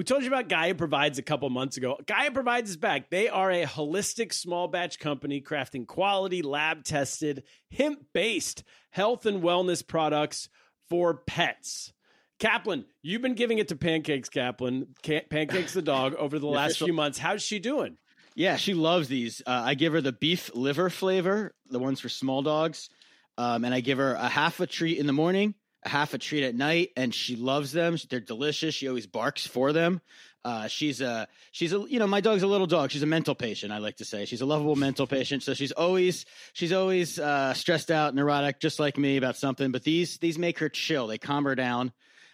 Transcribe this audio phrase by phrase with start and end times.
[0.00, 1.98] We told you about Gaia Provides a couple months ago.
[2.06, 3.10] Gaia Provides is back.
[3.10, 9.42] They are a holistic small batch company crafting quality, lab tested, hemp based health and
[9.42, 10.48] wellness products
[10.88, 11.92] for pets.
[12.38, 14.86] Kaplan, you've been giving it to Pancakes, Kaplan,
[15.28, 17.18] Pancakes the dog, over the last few months.
[17.18, 17.98] How's she doing?
[18.34, 19.42] Yeah, she loves these.
[19.46, 22.88] Uh, I give her the beef liver flavor, the ones for small dogs,
[23.36, 26.44] um, and I give her a half a treat in the morning half a treat
[26.44, 27.96] at night, and she loves them.
[28.08, 28.74] They're delicious.
[28.74, 30.00] She always barks for them.
[30.42, 32.90] Uh, she's a she's a you know my dog's a little dog.
[32.90, 33.72] She's a mental patient.
[33.72, 35.42] I like to say she's a lovable mental patient.
[35.42, 39.70] So she's always she's always uh, stressed out, neurotic, just like me about something.
[39.70, 41.08] But these these make her chill.
[41.08, 41.92] They calm her down.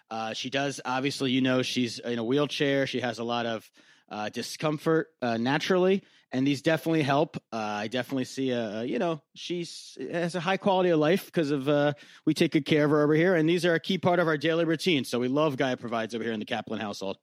[0.09, 2.87] Uh, she does obviously you know she's in a wheelchair.
[2.87, 3.69] She has a lot of
[4.09, 6.05] uh, discomfort uh, naturally,
[6.37, 7.39] and these definitely help.
[7.51, 11.51] Uh, I definitely see a, you know she's has a high quality of life because
[11.51, 11.95] of uh,
[12.27, 14.29] we take good care of her over here, and these are a key part of
[14.29, 15.05] our daily routine.
[15.05, 17.17] So we love Gaia provides over here in the Kaplan household.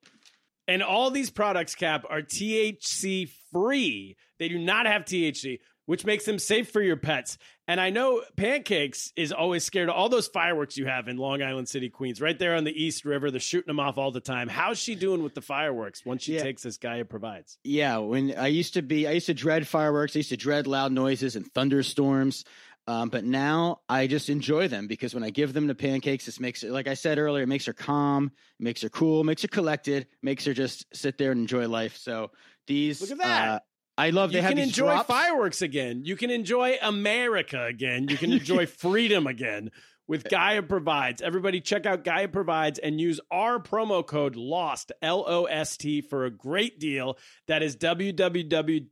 [0.68, 4.16] And all these products, Cap, are THC free.
[4.40, 7.38] They do not have THC, which makes them safe for your pets.
[7.68, 11.42] And I know Pancakes is always scared of all those fireworks you have in Long
[11.42, 13.32] Island City, Queens, right there on the East River.
[13.32, 14.48] They're shooting them off all the time.
[14.48, 16.44] How's she doing with the fireworks once she yeah.
[16.44, 17.58] takes this guy Gaia provides?
[17.64, 20.16] Yeah, when I used to be, I used to dread fireworks.
[20.16, 22.44] I used to dread loud noises and thunderstorms.
[22.86, 26.40] Um, but now I just enjoy them because when I give them to pancakes, this
[26.40, 29.48] makes it, like I said earlier, it makes her calm, makes her cool, makes her
[29.48, 31.96] collected, makes her just sit there and enjoy life.
[31.96, 32.32] So
[32.68, 33.50] these, look at that.
[33.50, 33.60] Uh,
[33.98, 35.08] I love they you have can enjoy drops.
[35.08, 36.04] fireworks again.
[36.04, 38.08] You can enjoy America again.
[38.10, 39.72] You can enjoy freedom again
[40.08, 41.22] with Gaia Provides.
[41.22, 46.02] Everybody check out Gaia Provides and use our promo code LOST, L O S T,
[46.02, 47.18] for a great deal.
[47.48, 48.90] That is www.gaia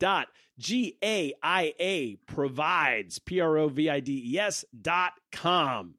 [2.28, 5.96] provides, P R O V I D E S dot com.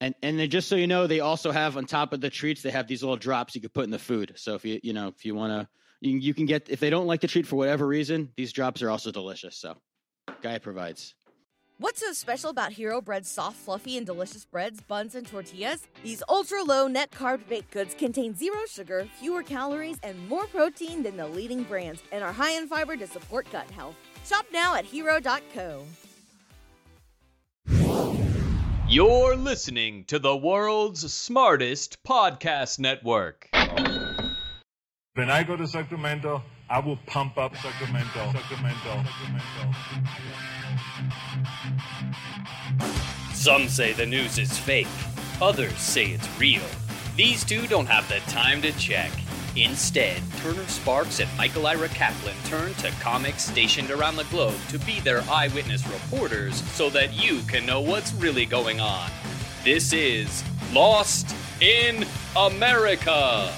[0.00, 2.62] And and then just so you know, they also have on top of the treats,
[2.62, 4.32] they have these little drops you could put in the food.
[4.36, 5.68] So if you you know if you want to
[6.02, 8.82] you, you can get if they don't like the treat for whatever reason, these drops
[8.82, 9.56] are also delicious.
[9.56, 9.76] So,
[10.42, 11.14] Gaia provides.
[11.78, 15.88] What's so special about Hero Bread's soft, fluffy, and delicious breads, buns, and tortillas?
[16.04, 21.02] These ultra low net carb baked goods contain zero sugar, fewer calories, and more protein
[21.02, 23.96] than the leading brands, and are high in fiber to support gut health.
[24.24, 25.84] Shop now at hero.co.
[28.88, 33.48] You're listening to the world's smartest podcast network.
[35.14, 38.32] When I go to Sacramento, I will pump up Sacramento.
[38.32, 39.04] Sacramento.
[39.04, 39.74] Sacramento.
[43.34, 44.88] Some say the news is fake,
[45.42, 46.62] others say it's real.
[47.14, 49.10] These two don't have the time to check.
[49.54, 54.78] Instead, Turner Sparks and Michael Ira Kaplan turn to comics stationed around the globe to
[54.78, 59.10] be their eyewitness reporters so that you can know what's really going on.
[59.62, 63.52] This is Lost in America.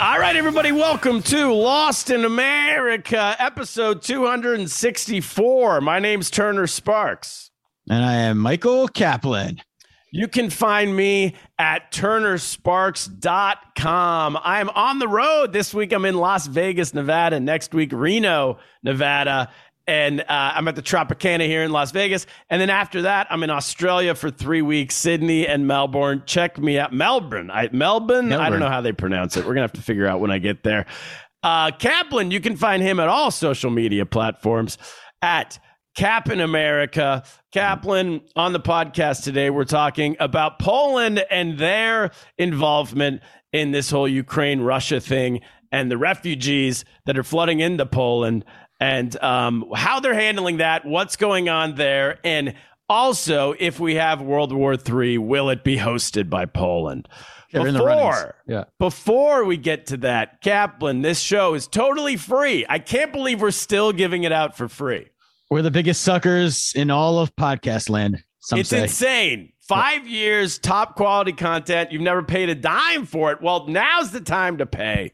[0.00, 5.80] All right, everybody, welcome to Lost in America, episode 264.
[5.80, 7.52] My name's Turner Sparks.
[7.88, 9.62] And I am Michael Kaplan.
[10.10, 14.38] You can find me at turnersparks.com.
[14.42, 15.92] I'm on the road this week.
[15.92, 17.38] I'm in Las Vegas, Nevada.
[17.38, 19.52] Next week, Reno, Nevada
[19.86, 22.26] and uh, I'm at the Tropicana here in Las Vegas.
[22.48, 26.22] And then after that, I'm in Australia for three weeks, Sydney and Melbourne.
[26.26, 27.50] Check me out, Melbourne.
[27.50, 28.46] I, Melbourne, Melbourne.
[28.46, 29.44] I don't know how they pronounce it.
[29.44, 30.86] We're gonna have to figure out when I get there.
[31.42, 34.78] Uh, Kaplan, you can find him at all social media platforms
[35.20, 35.58] at
[35.94, 37.22] Cap in America.
[37.52, 39.50] Kaplan on the podcast today.
[39.50, 45.40] We're talking about Poland and their involvement in this whole Ukraine Russia thing
[45.70, 48.44] and the refugees that are flooding into Poland
[48.80, 52.54] and um, how they're handling that, what's going on there, and
[52.88, 57.08] also if we have World War III, will it be hosted by Poland?
[57.52, 58.64] before, yeah.
[58.78, 62.66] before we get to that, Kaplan, this show is totally free.
[62.68, 65.06] I can't believe we're still giving it out for free.
[65.50, 68.24] We're the biggest suckers in all of podcast land.
[68.52, 68.82] it's say.
[68.82, 69.52] insane.
[69.68, 71.92] Five years, top quality content.
[71.92, 73.40] You've never paid a dime for it.
[73.40, 75.12] Well, now's the time to pay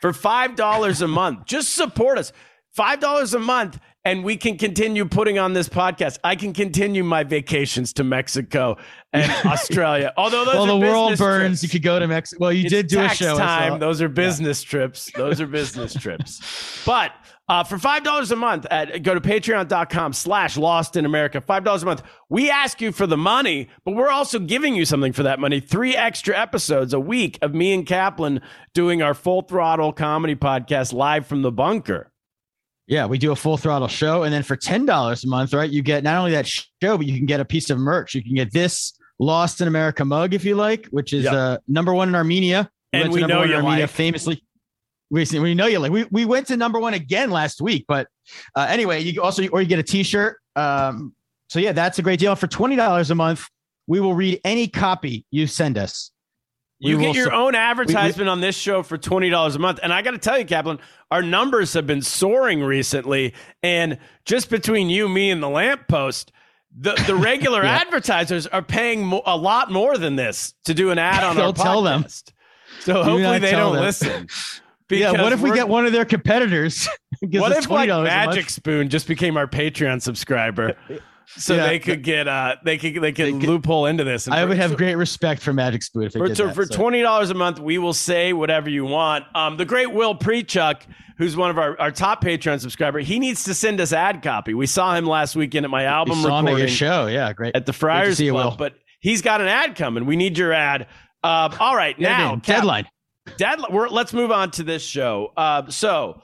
[0.00, 1.46] for $5 a month.
[1.46, 2.32] Just support us.
[2.76, 6.18] $5 a month and we can continue putting on this podcast.
[6.24, 8.76] I can continue my vacations to Mexico
[9.12, 10.12] and Australia.
[10.16, 11.62] Although those well, the world burns, trips.
[11.62, 12.40] you could go to Mexico.
[12.40, 13.36] Well, you it's did do a show.
[13.36, 13.78] Time.
[13.78, 14.70] Those are business yeah.
[14.70, 15.10] trips.
[15.14, 16.40] Those are business trips.
[16.84, 17.12] But
[17.48, 21.40] uh, for five dollars a month, at, go to patreon.com slash lost in America.
[21.40, 22.02] Five dollars a month.
[22.28, 25.60] We ask you for the money, but we're also giving you something for that money.
[25.60, 28.40] Three extra episodes a week of me and Kaplan
[28.74, 32.11] doing our full throttle comedy podcast live from the bunker.
[32.86, 34.24] Yeah, we do a full throttle show.
[34.24, 37.16] And then for $10 a month, right, you get not only that show, but you
[37.16, 38.14] can get a piece of merch.
[38.14, 41.32] You can get this Lost in America mug if you like, which is yep.
[41.32, 42.68] uh, number one in Armenia.
[42.92, 43.90] And went we know you media like.
[43.90, 44.44] famously.
[45.10, 45.92] We, we know you like.
[45.92, 48.08] We, we went to number one again last week, but
[48.56, 50.38] uh, anyway, you also or you get a T-shirt.
[50.56, 51.14] Um,
[51.48, 52.34] so yeah, that's a great deal.
[52.34, 53.46] For twenty dollars a month,
[53.86, 56.11] we will read any copy you send us.
[56.82, 59.92] You get your su- own advertisement on this show for twenty dollars a month, and
[59.92, 60.78] I got to tell you, Kaplan,
[61.10, 63.34] our numbers have been soaring recently.
[63.62, 66.32] And just between you, me, and the lamppost,
[66.76, 67.76] the the regular Yeah.
[67.76, 71.44] advertisers are paying mo- a lot more than this to do an ad on our
[71.52, 72.04] Don't tell them.
[72.04, 72.32] podcast.
[72.80, 73.84] So hopefully not they don't them.
[73.84, 74.26] listen.
[74.90, 76.86] Yeah, what if we get one of their competitors?
[77.22, 78.04] What if like $20 a month?
[78.08, 80.74] Magic Spoon just became our Patreon subscriber,
[81.26, 81.66] so Yeah.
[81.66, 84.26] they could get uh they could they could They could- loophole into this?
[84.26, 86.54] And I would have great respect for Magic Spoon if they For, did so that,
[86.54, 86.74] for so.
[86.74, 89.24] twenty dollars a month, we will say whatever you want.
[89.34, 90.82] Um, the great Will Prechuck,
[91.18, 94.54] who's one of our, our top Patreon subscriber, he needs to send us ad copy.
[94.54, 97.06] We saw him last weekend at my album saw him at your show.
[97.06, 97.54] Yeah, great.
[97.56, 98.56] at the Friars Club, Will.
[98.56, 100.06] but he's got an ad coming.
[100.06, 100.86] We need your ad.
[101.24, 102.40] Uh, all right, now in.
[102.40, 102.86] Cap- deadline.
[103.36, 103.72] deadline.
[103.72, 105.32] We're, let's move on to this show.
[105.36, 106.20] Uh, so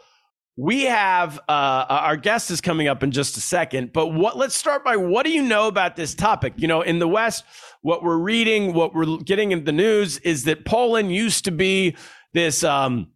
[0.58, 4.36] we have uh, our guest is coming up in just a second, but what?
[4.36, 6.54] Let's start by what do you know about this topic?
[6.56, 7.44] You know, in the West,
[7.82, 11.94] what we're reading, what we're getting in the news is that Poland used to be
[12.34, 12.64] this.
[12.64, 13.12] Um,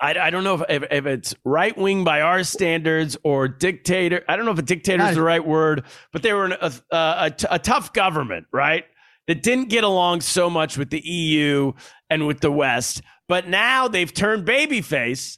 [0.00, 4.24] I, I don't know if, if, if it's right wing by our standards or dictator.
[4.26, 6.54] I don't know if a dictator is the right word, but they were an,
[6.90, 8.84] a, a tough government, right?
[9.26, 11.74] That didn't get along so much with the EU
[12.08, 13.02] and with the West.
[13.28, 15.36] But now they've turned babyface,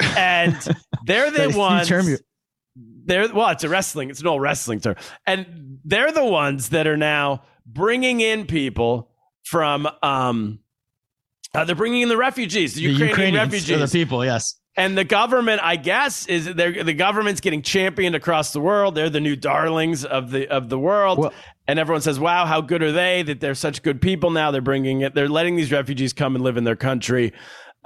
[0.00, 0.56] and
[1.04, 1.88] they're the ones.
[3.04, 4.10] They're well, it's a wrestling.
[4.10, 4.96] It's an old wrestling term,
[5.26, 9.10] and they're the ones that are now bringing in people
[9.44, 9.88] from.
[10.02, 10.60] um
[11.54, 13.90] uh, they're bringing in the refugees, the, The Ukrainian Ukrainians refugees.
[13.90, 14.22] the people.
[14.22, 14.56] Yes.
[14.76, 18.94] And the government, I guess, is the government's getting championed across the world.
[18.94, 21.32] They're the new darlings of the of the world, Well-
[21.66, 23.22] and everyone says, "Wow, how good are they?
[23.22, 24.50] That they're such good people now.
[24.52, 25.14] They're bringing it.
[25.14, 27.32] They're letting these refugees come and live in their country,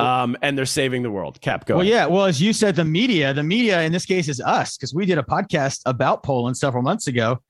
[0.02, 1.76] um, and they're saving the world." Cap, go.
[1.76, 1.93] Well, ahead.
[1.93, 2.06] yeah.
[2.06, 5.06] Well, as you said, the media, the media in this case is us because we
[5.06, 7.40] did a podcast about Poland several months ago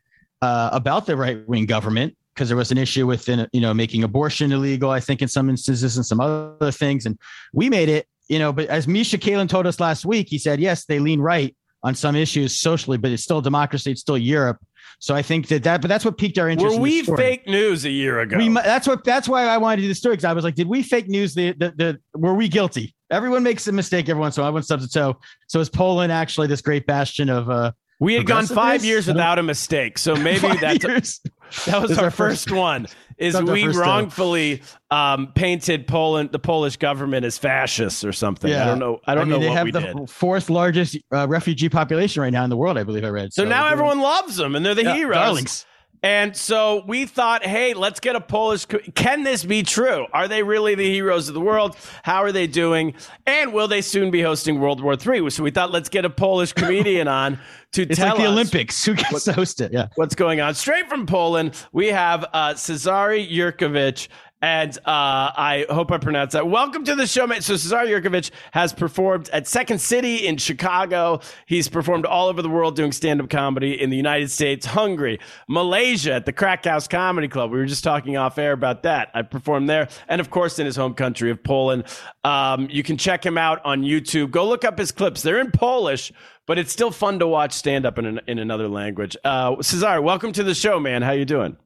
[0.43, 4.05] uh, about the right wing government because there was an issue with you know making
[4.05, 4.91] abortion illegal.
[4.91, 7.19] I think in some instances and some other things, and
[7.53, 8.07] we made it.
[8.29, 11.21] You know, but as Misha Kalin told us last week, he said yes, they lean
[11.21, 13.91] right on some issues socially, but it's still democracy.
[13.91, 14.59] It's still Europe.
[15.03, 16.75] So I think that that, but that's what piqued our interest.
[16.75, 18.37] Were in we fake news a year ago?
[18.37, 20.55] We, that's what that's why I wanted to do the story because I was like,
[20.55, 21.35] did we fake news?
[21.35, 22.95] The, the the were we guilty?
[23.11, 24.51] Everyone makes a mistake every once in a while.
[24.51, 25.19] Everyone stubs a toe.
[25.49, 29.41] So is Poland actually this great bastion of uh we had gone five years without
[29.41, 31.21] a mistake, so maybe that's years?
[31.67, 32.87] that was our our first- one.
[33.23, 38.53] Is we wrongfully um, painted Poland, the Polish government, as fascists or something?
[38.53, 39.01] I don't know.
[39.07, 40.11] I don't mean, know they what have we the did.
[40.11, 42.77] fourth largest uh, refugee population right now in the world.
[42.79, 43.33] I believe I read.
[43.33, 45.15] So now everyone loves them and they're the Yeah, heroes.
[45.17, 45.67] darlings.
[46.05, 48.65] And so we thought, hey, let's get a Polish.
[48.67, 50.07] Co- Can this be true?
[50.13, 51.77] Are they really the heroes of the world?
[52.03, 52.95] How are they doing?
[53.25, 55.31] And will they soon be hosting World War III?
[55.31, 57.39] So we thought, let's get a Polish comedian on
[57.73, 58.85] to It's tell like the us Olympics.
[58.85, 59.73] Who gets to host it?
[59.73, 59.89] Yeah.
[59.95, 60.55] what's going on.
[60.55, 64.09] Straight from Poland, we have uh, Cezary Yurkovich.
[64.43, 66.49] And uh, I hope I pronounced that.
[66.49, 67.45] Welcome to the show, mate.
[67.45, 71.21] So Cesar Yurkovich has performed at Second City in Chicago.
[71.47, 76.15] He's performed all over the world doing stand-up comedy in the United States, Hungary, Malaysia
[76.15, 77.53] at the Crack House Comedy Club.
[77.53, 79.13] We were just talking off air about that.
[79.15, 81.85] I performed there, and of course in his home country of Poland.
[82.25, 84.33] Um, you can check him out on YouTube.
[84.33, 85.23] Go look up his clips.
[85.23, 86.11] They're in Polish,
[86.49, 89.17] but it's still fun to watch stand-up in, an, in another language.
[89.23, 91.03] Uh, Cesar, welcome to the show, man.
[91.03, 91.57] How you doing?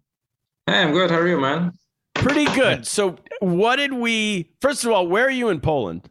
[0.67, 1.11] Hey, I'm good.
[1.11, 1.73] How are you, man?
[2.23, 2.87] Pretty good.
[2.87, 4.51] So, what did we?
[4.61, 6.09] First of all, where are you in Poland?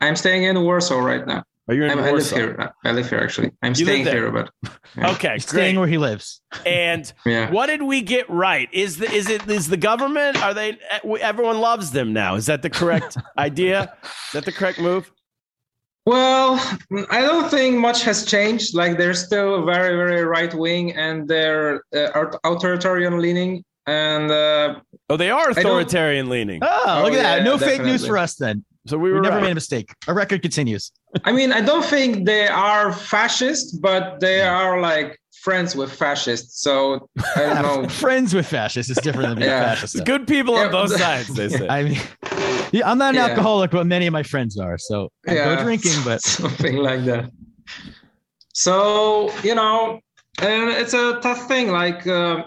[0.00, 1.44] I'm staying in Warsaw right now.
[1.68, 2.72] Are you in I'm, I live here.
[2.84, 3.50] I live here actually.
[3.62, 4.50] I'm You staying here, but
[4.96, 5.12] yeah.
[5.12, 6.42] Okay, Staying where he lives.
[6.66, 7.50] And Yeah.
[7.50, 8.68] what did we get right?
[8.72, 10.42] Is the is it is the government?
[10.42, 10.78] Are they?
[11.20, 12.34] Everyone loves them now.
[12.34, 13.94] Is that the correct idea?
[14.02, 15.10] Is that the correct move?
[16.06, 16.56] Well,
[17.10, 18.74] I don't think much has changed.
[18.74, 23.64] Like they're still very, very right wing, and they're uh, authoritarian leaning.
[23.86, 24.80] And uh,
[25.10, 26.60] Oh, they are authoritarian leaning.
[26.62, 27.38] Oh, Oh, look at that.
[27.38, 28.64] yeah, No fake news for us then.
[28.86, 29.42] So we We never right.
[29.44, 29.92] made a mistake.
[30.08, 30.92] Our record continues.
[31.24, 36.60] I mean, I don't think they are fascist, but they are like friends with fascists.
[36.62, 37.88] So I don't know.
[37.88, 39.72] Friends with fascists is different than being Yeah.
[39.72, 40.04] a fascist.
[40.06, 41.28] Good people on both sides.
[41.34, 41.68] They say.
[41.68, 42.00] I mean,
[42.72, 43.26] yeah, I'm not an Yeah.
[43.28, 44.78] alcoholic, but many of my friends are.
[44.78, 47.30] So I go drinking, but something like that.
[48.54, 50.00] So you know,
[50.40, 51.68] and it's a tough thing.
[51.70, 52.44] Like uh,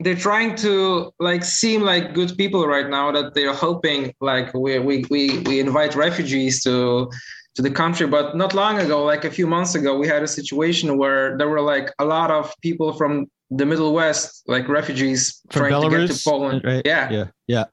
[0.00, 3.12] they're trying to like seem like good people right now.
[3.12, 7.10] That they're hoping like we we we we invite refugees to
[7.54, 8.06] to the country.
[8.06, 11.48] But not long ago, like a few months ago, we had a situation where there
[11.48, 15.90] were like a lot of people from the Middle West, like refugees, from trying to
[15.90, 16.62] get to Belarus, Poland.
[16.64, 16.82] right?
[16.84, 17.64] Yeah, yeah, yeah.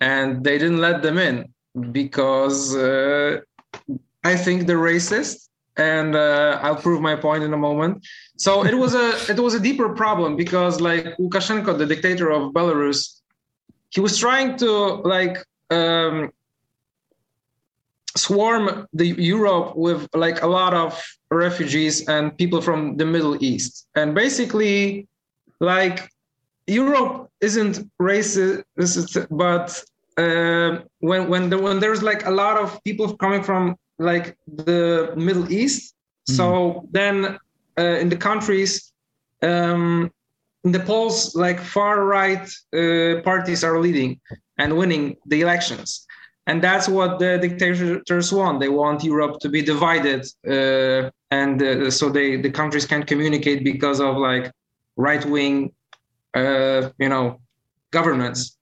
[0.00, 1.52] and they didn't let them in
[1.90, 3.40] because uh,
[4.22, 8.06] I think they're racist, and uh, I'll prove my point in a moment.
[8.36, 12.52] So it was a it was a deeper problem because like Lukashenko, the dictator of
[12.52, 13.20] Belarus,
[13.90, 14.70] he was trying to
[15.14, 16.30] like um,
[18.16, 21.00] swarm the Europe with like a lot of
[21.30, 25.08] refugees and people from the Middle East, and basically
[25.60, 26.08] like
[26.66, 29.82] Europe isn't racist, but
[30.16, 35.12] uh, when when the, when there's like a lot of people coming from like the
[35.16, 35.94] Middle East,
[36.28, 36.36] mm.
[36.36, 37.38] so then
[37.78, 38.92] uh, in the countries,
[39.42, 40.10] um,
[40.64, 44.20] in the polls, like far right uh, parties are leading
[44.58, 46.06] and winning the elections,
[46.46, 48.60] and that's what the dictators want.
[48.60, 53.64] They want Europe to be divided, uh, and uh, so they the countries can't communicate
[53.64, 54.50] because of like
[54.96, 55.72] right wing,
[56.34, 57.40] uh, you know,
[57.90, 58.56] governments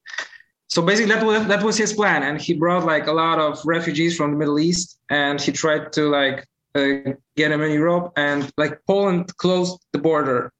[0.72, 3.60] so basically that was that was his plan and he brought like a lot of
[3.66, 8.10] refugees from the middle east and he tried to like uh, get them in europe
[8.16, 10.50] and like poland closed the border.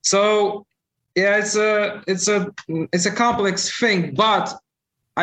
[0.00, 0.64] So
[1.14, 2.38] yeah it's a it's a
[2.94, 4.46] it's a complex thing but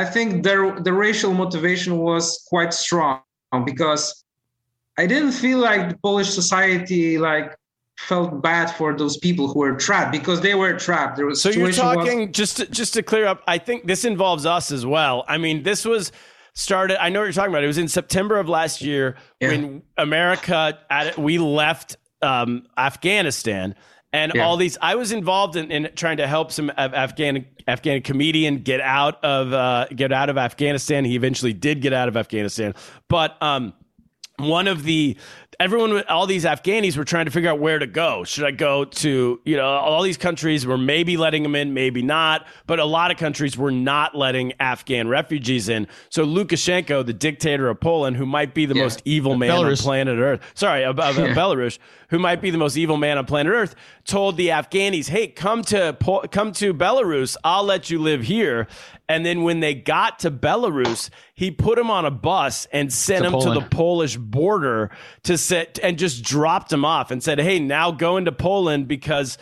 [0.01, 3.21] i think there the racial motivation was quite strong
[3.65, 4.23] because
[4.97, 7.57] i didn't feel like the polish society like
[7.97, 11.17] felt bad for those people who were trapped because they were trapped.
[11.17, 13.43] There was so you're talking was- just to, just to clear up.
[13.47, 15.23] I think this involves us as well.
[15.27, 16.11] I mean, this was
[16.53, 17.01] started.
[17.01, 17.63] I know what you're talking about.
[17.63, 19.49] It was in September of last year yeah.
[19.49, 23.75] when America at, we left um, Afghanistan.
[24.13, 24.43] And yeah.
[24.43, 28.81] all these, I was involved in, in trying to help some Afghan Afghan comedian get
[28.81, 31.05] out of uh, get out of Afghanistan.
[31.05, 32.73] He eventually did get out of Afghanistan,
[33.07, 33.73] but um,
[34.37, 35.17] one of the
[35.59, 38.23] everyone, all these Afghanis were trying to figure out where to go.
[38.23, 42.01] Should I go to, you know, all these countries were maybe letting them in, maybe
[42.01, 45.87] not, but a lot of countries were not letting Afghan refugees in.
[46.09, 48.83] So Lukashenko, the dictator of Poland, who might be the yeah.
[48.83, 49.79] most evil man Belarus.
[49.79, 51.35] on planet Earth, sorry, of, of yeah.
[51.35, 51.77] Belarus,
[52.09, 55.61] who might be the most evil man on planet Earth, told the Afghanis, "Hey, come
[55.65, 55.95] to
[56.31, 57.37] come to Belarus.
[57.43, 58.67] I'll let you live here."
[59.07, 61.09] And then when they got to Belarus,
[61.41, 63.55] he put him on a bus and sent to them Poland.
[63.55, 64.91] to the Polish border
[65.23, 69.39] to sit and just dropped him off and said, "Hey, now go into Poland because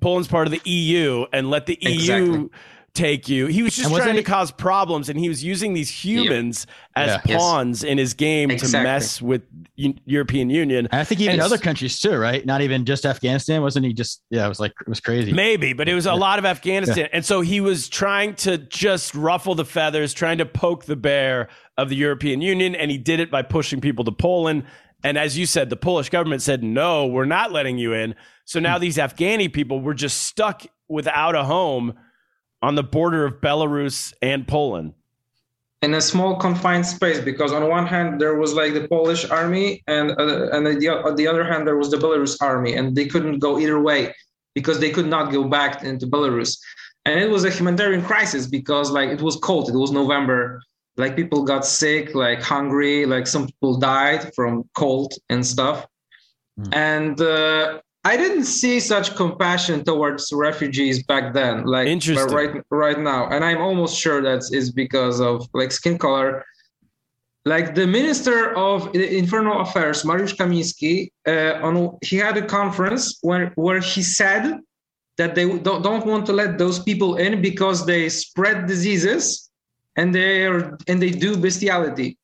[0.00, 2.48] Poland's part of the EU and let the exactly.
[2.96, 3.46] EU." take you.
[3.46, 7.02] He was just trying to cause problems, and he was using these humans yeah.
[7.02, 7.36] as yeah.
[7.36, 7.90] pawns yes.
[7.90, 8.78] in his game exactly.
[8.78, 9.42] to mess with
[9.76, 10.86] U- European Union.
[10.90, 12.44] And I think even and other countries too, right?
[12.44, 13.62] Not even just Afghanistan.
[13.62, 14.22] Wasn't he just?
[14.30, 15.32] Yeah, it was like it was crazy.
[15.32, 19.14] Maybe, but it was a lot of Afghanistan, and so he was trying to just
[19.14, 23.20] ruffle the feathers, trying to poke the bear of the European Union, and he did
[23.20, 24.64] it by pushing people to Poland.
[25.04, 28.14] And as you said, the Polish government said, no, we're not letting you in.
[28.44, 28.82] So now hmm.
[28.82, 31.94] these Afghani people were just stuck without a home
[32.62, 34.94] on the border of Belarus and Poland?
[35.82, 39.82] In a small confined space, because on one hand there was like the Polish army,
[39.88, 43.06] and uh, and the, on the other hand there was the Belarus army, and they
[43.06, 44.14] couldn't go either way
[44.54, 46.56] because they could not go back into Belarus,
[47.04, 50.62] and it was a humanitarian crisis because like it was cold, it was November,
[50.96, 55.84] like people got sick, like hungry, like some people died from cold and stuff,
[56.60, 56.72] mm.
[56.72, 62.34] and uh, I didn't see such compassion towards refugees back then, like Interesting.
[62.34, 66.44] right right now, and I'm almost sure that is because of like skin color.
[67.44, 73.52] Like the minister of internal affairs, Mariusz Kamiński, uh, on he had a conference where
[73.54, 74.60] where he said
[75.16, 79.50] that they don't, don't want to let those people in because they spread diseases
[79.96, 82.18] and they are and they do bestiality.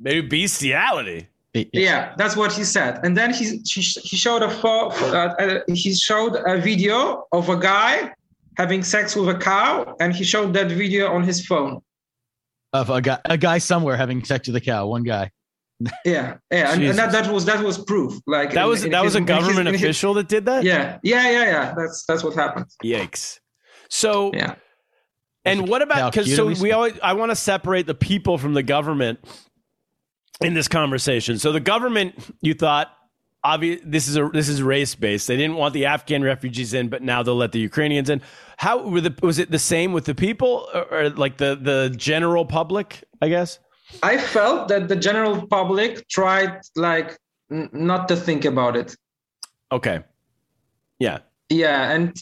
[0.00, 1.28] They do bestiality.
[1.54, 3.00] Yeah, that's what he said.
[3.04, 7.48] And then he he, he showed a photo, uh, uh, he showed a video of
[7.50, 8.12] a guy
[8.56, 11.82] having sex with a cow, and he showed that video on his phone.
[12.72, 14.86] Of a guy, a guy somewhere having sex with a cow.
[14.86, 15.30] One guy.
[16.04, 18.18] yeah, yeah, and, and, that, that was that was proof.
[18.26, 20.46] Like that was in, in that his, was a government his, official his, that did
[20.46, 20.64] that.
[20.64, 21.74] Yeah, yeah, yeah, yeah.
[21.76, 22.66] That's that's what happened.
[22.82, 23.40] Yikes!
[23.90, 24.54] So yeah.
[25.44, 28.62] And what about because so we always I want to separate the people from the
[28.62, 29.18] government
[30.40, 31.38] in this conversation.
[31.38, 32.92] So the government, you thought,
[33.44, 35.28] obvious, this is a this is race based.
[35.28, 38.22] They didn't want the Afghan refugees in, but now they'll let the Ukrainians in.
[38.56, 41.94] How were the was it the same with the people or, or like the the
[41.96, 43.04] general public?
[43.20, 43.58] I guess.
[44.02, 47.18] I felt that the general public tried like
[47.50, 48.96] n- not to think about it.
[49.70, 50.00] Okay.
[50.98, 51.18] Yeah.
[51.50, 52.16] Yeah, and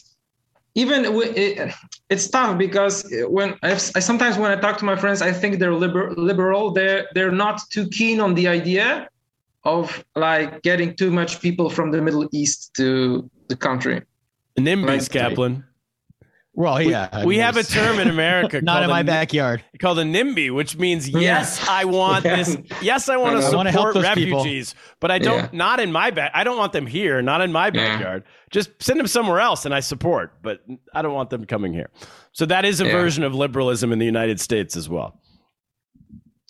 [0.75, 1.73] even it,
[2.09, 5.73] it's tough because when I, sometimes when I talk to my friends, I think they're
[5.73, 6.71] liber, liberal.
[6.71, 9.09] They're they're not too keen on the idea
[9.63, 14.01] of like getting too much people from the Middle East to the country.
[14.57, 15.63] NIMBYs, like, Kaplan.
[16.53, 17.07] Well, We- yeah.
[17.13, 19.63] I we mean, have a term in America Not called in my n- backyard.
[19.79, 22.35] called a NIMBY, which means yes, I want Yeah.
[22.35, 22.57] this.
[22.81, 23.51] Yes, I want to know.
[23.51, 24.39] I wanna help support people.
[24.39, 25.43] refugees, but I don't.
[25.43, 25.49] Yeah.
[25.53, 26.31] Not in my back.
[26.35, 27.21] I don't want them here.
[27.21, 27.71] Not in my Yeah.
[27.71, 28.23] backyard.
[28.51, 30.33] Just send them somewhere else, and I support.
[30.43, 30.59] But
[30.93, 31.89] I don't want them coming here.
[32.33, 32.91] So that is a Yeah.
[32.91, 35.19] version of liberalism in the United States as well.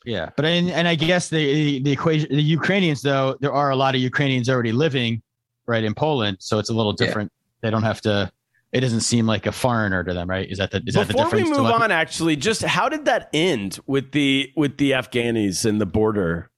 [0.04, 3.76] Yeah, but and, and I guess the the equation the Ukrainians though there are a
[3.76, 5.22] lot of Ukrainians already living
[5.68, 7.06] right in Poland, so it's a little Yeah.
[7.06, 7.32] different.
[7.62, 8.32] They don't have to.
[8.74, 10.50] It doesn't seem like a foreigner to them, right?
[10.50, 11.58] Is that the is that the Before we difference?
[11.58, 15.82] to move on, actually, just how did that end with the with the Afghanis and
[15.82, 16.50] the border?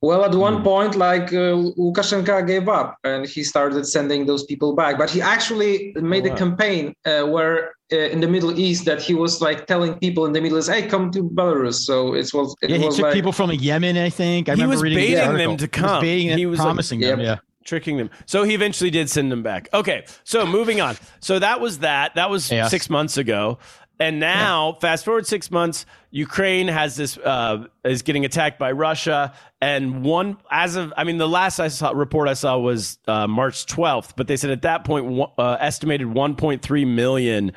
[0.00, 0.64] Well, at one Hmm.
[0.64, 4.98] point, like uh, Lukashenko gave up and he started sending those people back.
[4.98, 6.34] But he actually made Oh, wow.
[6.34, 10.26] a campaign uh, where uh, in the Middle East that he was like telling people
[10.26, 12.96] in the Middle East, "Hey, come to Belarus." So it was it Yeah, he was
[12.96, 14.48] took like people from Yemen, I think.
[14.48, 15.56] I He remember was reading baiting article.
[15.56, 16.00] them to He was come.
[16.02, 17.20] baiting them, He was, like- promising them.
[17.20, 17.26] Yep.
[17.28, 17.38] Yeah.
[17.64, 18.10] Tricking them.
[18.26, 19.68] So he eventually did send them back.
[19.72, 20.96] Okay, so moving on.
[21.20, 22.14] So that was that.
[22.14, 22.70] That was Yes.
[22.70, 23.58] six months ago,
[23.98, 29.32] and now fast forward six months, Ukraine has this uh, is getting attacked by Russia,
[29.60, 33.26] and one as of I mean the last I saw report I saw was uh,
[33.26, 37.52] March twelfth, but they said at that point point uh, estimated one point three million.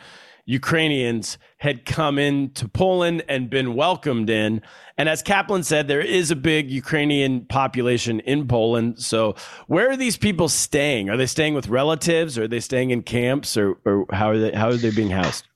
[0.49, 4.61] Ukrainians had come into Poland and been welcomed in.
[4.97, 8.99] And as Kaplan said, there is a big Ukrainian population in Poland.
[8.99, 9.35] So
[9.67, 11.09] where are these people staying?
[11.09, 12.37] Are they staying with relatives?
[12.37, 13.57] Are they staying in camps?
[13.57, 15.47] Or, or how are they how are they being housed?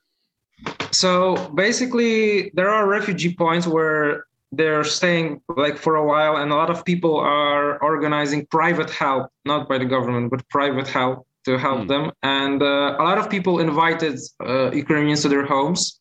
[0.91, 6.55] So basically, there are refugee points where they're staying like for a while, and a
[6.55, 11.57] lot of people are organizing private help, not by the government, but private help to
[11.57, 11.87] help Hmm.
[11.91, 12.03] them.
[12.23, 15.99] And uh, a lot of people invited uh, Ukrainians to their homes.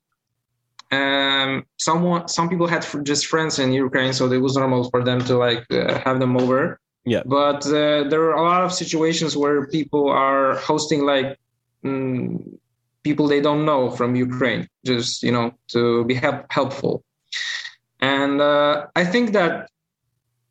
[0.93, 5.21] Um, someone, some people had just friends in Ukraine, so it was normal for them
[5.29, 6.81] to like uh, have them over.
[7.05, 7.23] Yeah.
[7.25, 11.29] But uh, there are a lot of situations where people are hosting like.
[11.85, 12.59] mm,
[13.03, 16.95] people they don't know from Ukraine, just you know, to be help- helpful.
[18.01, 19.53] And uh, I think that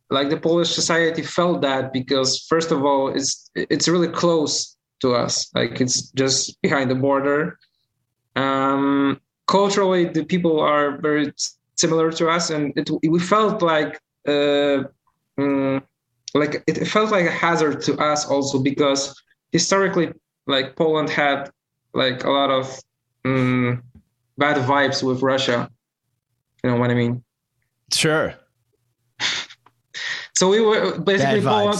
[0.09, 5.15] like the Polish society felt that because first of all, it's it's really close to
[5.15, 7.57] us, like it's just behind the border.
[8.35, 11.33] Um, culturally, the people are very
[11.75, 14.01] similar to us, and it, we felt like.
[14.27, 14.83] Uh,
[15.39, 15.81] mm,
[16.35, 19.19] like it felt like a hazard to us also because
[19.51, 20.11] historically
[20.45, 21.49] like poland had
[21.93, 22.79] like a lot of
[23.25, 23.81] mm,
[24.37, 25.69] bad vibes with Russia.
[26.63, 27.23] You know what I mean?
[27.93, 28.33] Sure.
[30.35, 31.79] So we were basically Poland.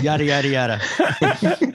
[0.02, 0.80] Yada yada yada.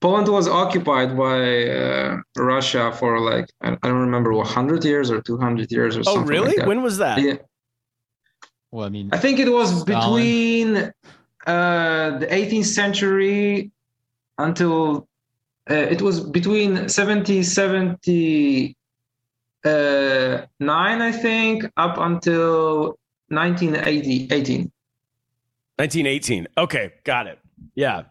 [0.00, 5.20] Poland was occupied by uh, Russia for like I I don't remember 100 years or
[5.22, 6.26] 200 years or Oh, something.
[6.26, 6.48] really?
[6.48, 6.68] Like that.
[6.68, 7.18] when was that?
[7.20, 7.36] Yeah,
[8.70, 9.84] Well, I mean, I think it was Stalin.
[9.86, 10.76] between
[11.46, 13.70] uh, the 18th century
[14.38, 15.08] until
[15.70, 18.76] uh, it was between 70 70
[19.64, 24.70] uh, nine, I think, up until 1980 18.
[25.78, 26.48] 1918.
[26.58, 27.38] Okay, got it.
[27.74, 28.02] Yeah.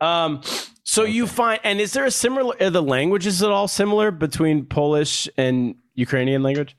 [0.00, 0.42] Um,
[0.84, 4.64] so you find, and is there a similar, are the languages at all similar between
[4.64, 6.76] Polish and Ukrainian language?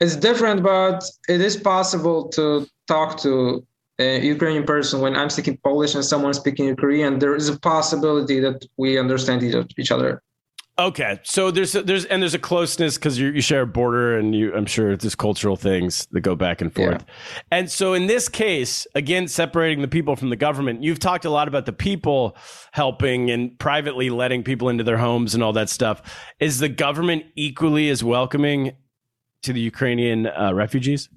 [0.00, 3.66] It's different, but it is possible to talk to
[3.98, 7.18] a Ukrainian person when I'm speaking Polish and someone speaking Ukrainian.
[7.18, 10.22] There is a possibility that we understand each, each other.
[10.80, 14.32] Okay, so there's there's and there's a closeness because you you share a border and
[14.32, 17.04] you I'm sure there's cultural things that go back and forth.
[17.50, 21.30] And so in this case, again, separating the people from the government, you've talked a
[21.30, 22.36] lot about the people
[22.70, 26.00] helping and privately letting people into their homes and all that stuff.
[26.38, 28.76] Is the government equally as welcoming
[29.42, 31.08] to the Ukrainian uh, refugees?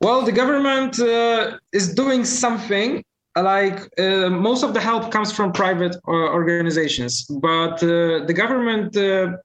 [0.00, 3.02] Well, the government uh, is doing something.
[3.42, 8.96] Like uh, most of the help comes from private uh, organizations, but uh, the government,
[8.96, 9.36] uh,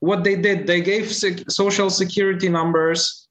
[0.00, 3.28] what they did, they gave sec- social security numbers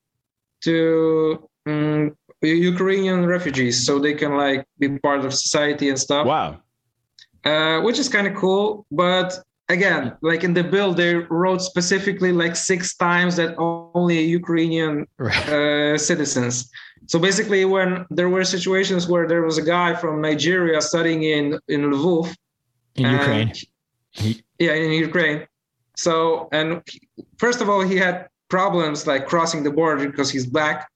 [0.62, 6.60] to um, Ukrainian refugees, so they can like be part of society and stuff Wow.
[7.46, 8.86] uh, which is kind of cool.
[8.92, 15.08] But again, like in the bill, they wrote specifically like six times that only Ukrainian
[15.18, 15.50] right.
[15.50, 16.70] uh, citizens.
[17.08, 21.60] So basically, when there were situations where there was a guy from Nigeria studying in
[21.68, 22.36] in Lvov,
[22.96, 23.54] in Ukraine.
[24.12, 25.40] He- yeah, in Ukraine.
[25.96, 26.82] So, and
[27.38, 30.90] first of all, he had problems like crossing the border because he's black,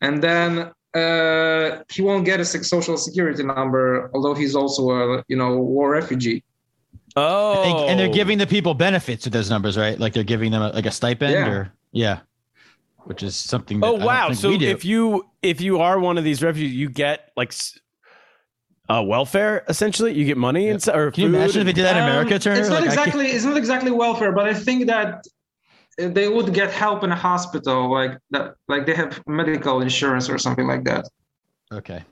[0.00, 5.36] and then uh, he won't get a social security number, although he's also a you
[5.36, 6.42] know war refugee.
[7.16, 9.98] Oh, They- and they're giving the people benefits with those numbers, right?
[9.98, 11.48] Like they're giving them a, like a stipend Yeah.
[11.48, 12.20] or yeah,
[13.04, 13.80] which is something.
[13.80, 14.26] That Oh I don't wow!
[14.28, 14.66] think So we do.
[14.68, 17.78] if you if you are one of these refugees, you get like s-
[18.88, 20.12] uh, welfare essentially.
[20.12, 22.08] You get money and or Can you food imagine if they did that in Um,
[22.10, 22.60] America, Turner?
[22.60, 23.26] It's not Like, exactly.
[23.26, 25.24] It's not exactly welfare, but I think that
[26.02, 30.28] uh, they would get help in a hospital, like that, like they have medical insurance
[30.28, 31.04] or something like that.
[31.72, 32.02] okay.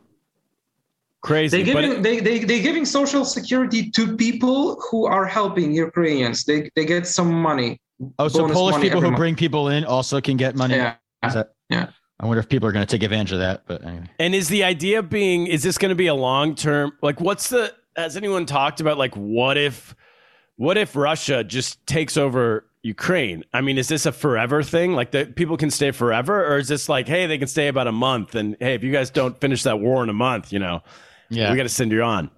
[1.22, 1.62] Crazy.
[1.62, 6.44] They but giving they they they giving social security to people who are helping Ukrainians.
[6.44, 7.80] They they get some money.
[8.18, 9.16] Oh, so Polish people who month.
[9.16, 10.74] bring people in also can get money.
[10.76, 10.96] Yeah.
[11.24, 11.90] Is that- Yeah.
[12.20, 13.62] I wonder if people are going to take advantage of that.
[13.66, 16.92] But anyway, And is the idea being is this going to be a long term
[17.02, 19.94] like what's the has anyone talked about like what if
[20.56, 23.44] what if Russia just takes over Ukraine?
[23.52, 24.92] I mean, is this a forever thing?
[24.92, 27.86] Like that people can stay forever or is this like hey, they can stay about
[27.88, 30.58] a month and hey, if you guys don't finish that war in a month, you
[30.58, 30.82] know,
[31.32, 31.50] yeah.
[31.50, 32.30] we got to send you on.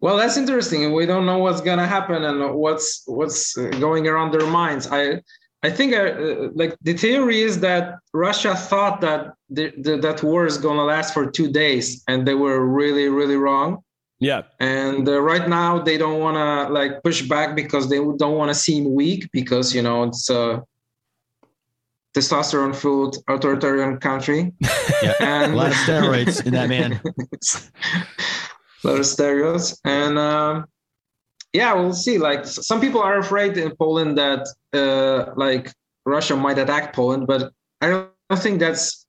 [0.00, 0.92] Well, that's interesting.
[0.92, 4.86] We don't know what's gonna happen and what's what's uh, going around their minds.
[4.90, 5.22] I
[5.62, 10.22] I think uh, uh, like the theory is that Russia thought that the, the, that
[10.22, 13.82] war is gonna last for two days, and they were really really wrong.
[14.20, 14.42] Yeah.
[14.60, 18.50] And uh, right now they don't want to like push back because they don't want
[18.50, 20.62] to seem weak because you know it's a
[22.14, 24.52] testosterone filled authoritarian country.
[25.02, 25.14] Yeah.
[25.20, 27.00] And a lot of steroids in that man.
[28.84, 30.66] a lot of stereos and um,
[31.52, 35.72] yeah we'll see like some people are afraid in poland that uh, like
[36.04, 39.06] russia might attack poland but i don't think that's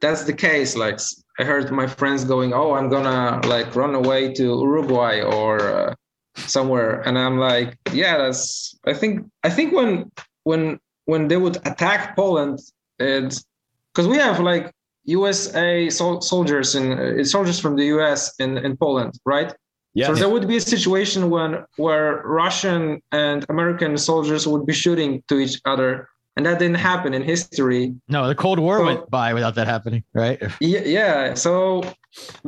[0.00, 0.98] that's the case like
[1.40, 5.94] I heard my friends going oh i'm gonna like run away to uruguay or uh,
[6.36, 10.10] somewhere and i'm like yeah that's i think i think when
[10.44, 10.78] when
[11.10, 12.58] when they would attack poland
[12.98, 14.64] because we have like
[15.04, 19.50] USA sol- soldiers and uh, soldiers from the US in, in Poland, right?
[19.94, 20.06] Yeah.
[20.08, 21.50] So there would be a situation when
[21.84, 22.08] where
[22.42, 25.90] Russian and American soldiers would be shooting to each other,
[26.36, 27.94] and that didn't happen in history.
[28.16, 30.38] No, the Cold War So- went by without that happening, right?
[30.60, 31.34] Yeah, yeah.
[31.34, 31.82] So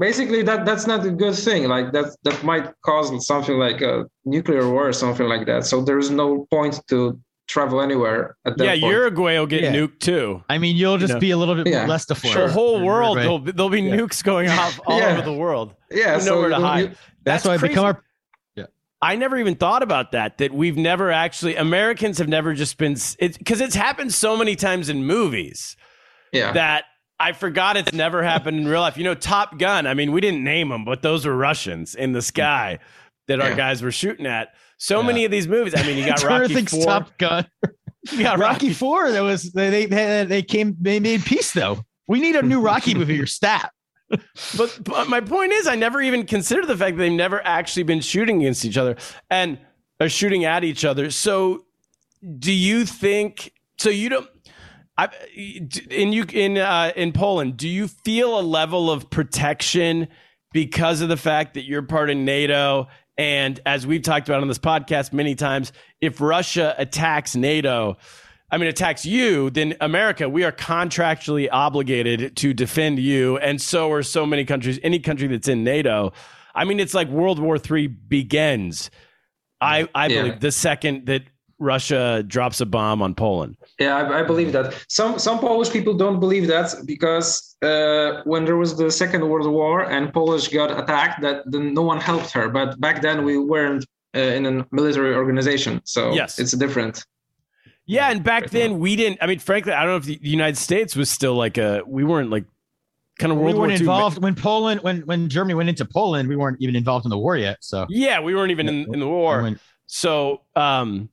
[0.07, 1.61] basically, that that's not a good thing.
[1.75, 3.95] Like that that might cause something like a
[4.35, 5.63] nuclear war or something like that.
[5.71, 6.99] So there's no point to
[7.51, 8.93] travel anywhere at that yeah, point.
[8.95, 9.73] Uruguay will get Yeah.
[9.73, 10.43] nuked too.
[10.49, 11.21] I mean, you'll just know.
[11.21, 11.87] be a little bit Yeah.
[11.87, 12.35] less to flirt.
[12.49, 13.23] The whole world, Right.
[13.23, 13.97] there'll, be- there'll be Yeah.
[13.97, 15.13] nukes going off all Yeah.
[15.13, 15.75] over the world.
[15.91, 16.79] yeah, You know where to hide.
[16.81, 17.69] you- That's, That's why I crazy.
[17.75, 18.03] become our.
[19.03, 20.37] I never even thought about that.
[20.39, 24.57] That we've never actually Americans have never just been it's because it's happened so many
[24.57, 25.75] times in movies
[26.33, 26.53] yeah.
[26.53, 26.85] that
[27.19, 28.99] I forgot it's never happened in real life.
[28.99, 29.87] You know, Top Gun.
[29.87, 32.25] I mean, we didn't name them, but those were Russians in the mm.
[32.25, 32.79] sky
[33.29, 34.49] that our guys were shooting at.
[34.83, 35.07] So Yeah.
[35.07, 35.75] many of these movies.
[35.77, 36.85] I mean, you got Rocky Four.
[36.85, 37.47] Top Gun.
[38.13, 38.73] you got Rocky Rocky.
[38.73, 39.13] Four.
[39.13, 41.85] That was they they they came they made peace though.
[42.09, 43.73] We need a new Rocky movie or stat.
[44.57, 47.85] But, but my point is, I never even considered the fact that they've never actually
[47.85, 48.97] been shooting against each other
[49.31, 49.57] and
[50.01, 51.11] are shooting at each other.
[51.13, 51.65] So,
[52.41, 53.53] do you think?
[53.79, 54.29] So you don't.
[54.99, 55.11] I,
[55.91, 60.09] in you in uh, in Poland, do you feel a level of protection
[60.53, 62.89] because of the fact that you're part of NATO?
[63.21, 67.99] And as we've talked about on this podcast many times, if Russia attacks NATO,
[68.51, 73.37] I mean, attacks you, then America, we are contractually obligated to defend you.
[73.37, 76.15] And so are so many countries, any country that's in NATO.
[76.55, 78.91] I mean, it's like World War III begins.
[79.61, 80.23] I, I Yeah.
[80.23, 81.25] believe the second that
[81.61, 83.57] Russia drops a bomb on Poland.
[83.79, 84.75] Yeah, I, I believe that.
[84.89, 89.51] Some some Polish people don't believe that because uh, when there was the Second World
[89.53, 92.49] War and Polish got attacked, that then no one helped her.
[92.49, 93.85] But back then we weren't
[94.17, 96.39] uh, in a military organization, so Yes.
[96.39, 97.05] it's different.
[97.87, 99.19] Yeah, and back then we didn't.
[99.23, 101.83] I mean, frankly, I don't know if the United States was still like a.
[101.87, 102.45] We weren't like
[103.19, 103.81] kind of World War weren't II.
[103.81, 106.29] involved when Poland when when Germany went into Poland.
[106.29, 107.59] We weren't even involved in the war yet.
[107.61, 109.43] So Yeah, we weren't even in, in the war.
[109.43, 111.09] When- So um,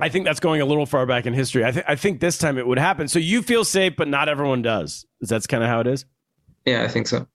[0.00, 1.64] I think that's going a little far back in history.
[1.64, 3.08] I, th- I think this time it would happen.
[3.08, 5.06] So you feel safe, but not everyone does.
[5.20, 6.04] Is that's kind of how it is?
[6.64, 7.26] Yeah, I think so.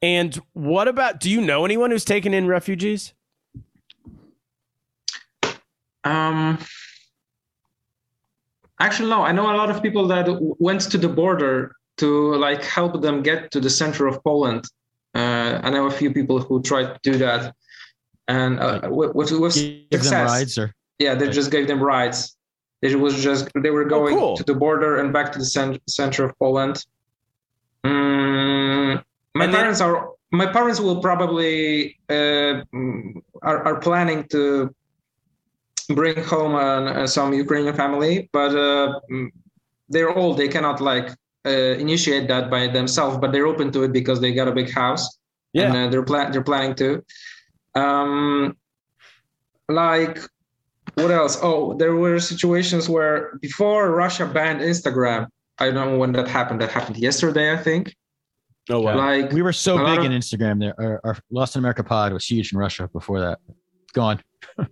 [0.00, 1.20] And what about?
[1.20, 3.14] Do you know anyone who's taken in refugees?
[6.04, 6.58] Um,
[8.80, 9.22] actually, no.
[9.22, 13.00] I know a lot of people that w- went to the border to like help
[13.02, 14.64] them get to the center of Poland.
[15.14, 17.54] Uh, I know a few people who tried to do that,
[18.28, 20.12] and uh, with, with, with success.
[20.12, 21.34] rides or Yeah, they Right.
[21.34, 22.36] just gave them rides.
[22.82, 24.36] It was just they were going cool.
[24.36, 26.84] to the border and back to the cent- center of Poland.
[27.84, 29.02] Mm,
[29.34, 32.62] my And then- parents are my parents will probably uh,
[33.50, 34.74] are, are planning to
[35.98, 39.28] bring home an, uh, some Ukrainian family, but uh, mm,
[39.88, 40.36] they're old.
[40.36, 41.08] They cannot like
[41.46, 44.70] uh, initiate that by themselves, but they're open to it because they got a big
[44.70, 45.04] house
[45.54, 46.88] and uh, they're plan- they're planning to.
[47.74, 48.54] Um,
[49.70, 50.18] like
[51.02, 51.38] what else?
[51.42, 55.28] Oh, there were situations where before Russia banned Instagram.
[55.58, 56.60] I don't know when that happened.
[56.60, 57.94] That happened yesterday, I think.
[58.70, 58.96] Oh wow.
[58.96, 60.74] Like We were so big of- in Instagram there.
[60.78, 63.38] Our, our Lost in America pod was huge in Russia before that.
[63.92, 64.20] Gone.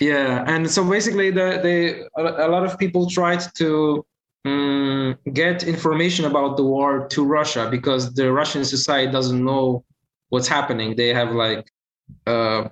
[0.00, 4.04] Yeah, and so basically, the they a a lot of people tried to
[4.44, 9.84] um, get information about the war to Russia because the Russian society doesn't know
[10.28, 10.94] what's happening.
[10.94, 11.68] They have like
[12.26, 12.68] uh,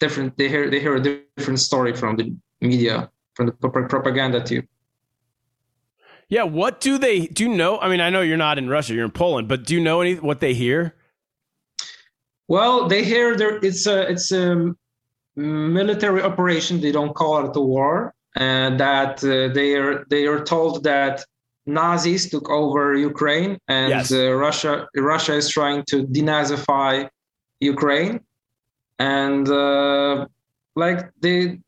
[0.00, 0.36] different.
[0.36, 1.00] They hear they hear a
[1.36, 4.62] different story from the media, from the propaganda too.
[6.28, 7.78] Yeah, what do they do you know?
[7.78, 10.00] I mean, I know you're not in Russia, you're in Poland, but do you know
[10.00, 10.94] any what they hear?
[12.48, 14.74] Well, they hear there it's a it's a
[15.36, 16.80] military operation.
[16.80, 21.24] They don't call it a war, and that uh, they are they are told that
[21.66, 24.12] Nazis took over Ukraine, and Yes.
[24.12, 27.08] uh, Russia Russia is trying to denazify
[27.60, 28.20] Ukraine,
[29.00, 30.26] and uh,
[30.76, 31.58] like they.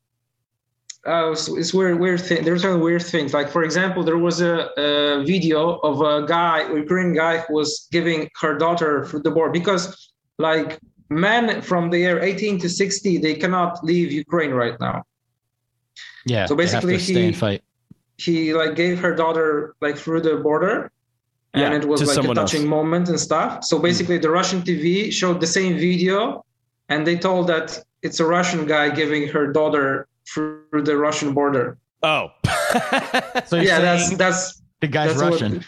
[1.05, 2.45] Uh, it's, it's weird, weird thing.
[2.45, 3.33] There's some weird things.
[3.33, 7.55] Like, for example, there was a, a video of a guy, a Ukrainian guy, who
[7.55, 12.69] was giving her daughter through the board because like men from the year 18 to
[12.69, 15.03] 60 they cannot leave ukraine right now
[16.25, 16.45] Yeah.
[16.45, 17.61] So they have to basically he- fight.
[18.17, 20.91] he like gave her daughter like through the border
[21.53, 22.69] and it was like a touching else.
[22.77, 26.43] moment and stuff so basically the russian tv showed the same video
[26.89, 31.77] and they told that it's a russian guy giving her daughter through the russian border
[32.05, 32.31] Oh.
[33.45, 35.63] So yeah that's that's the guy's that's what- Russian.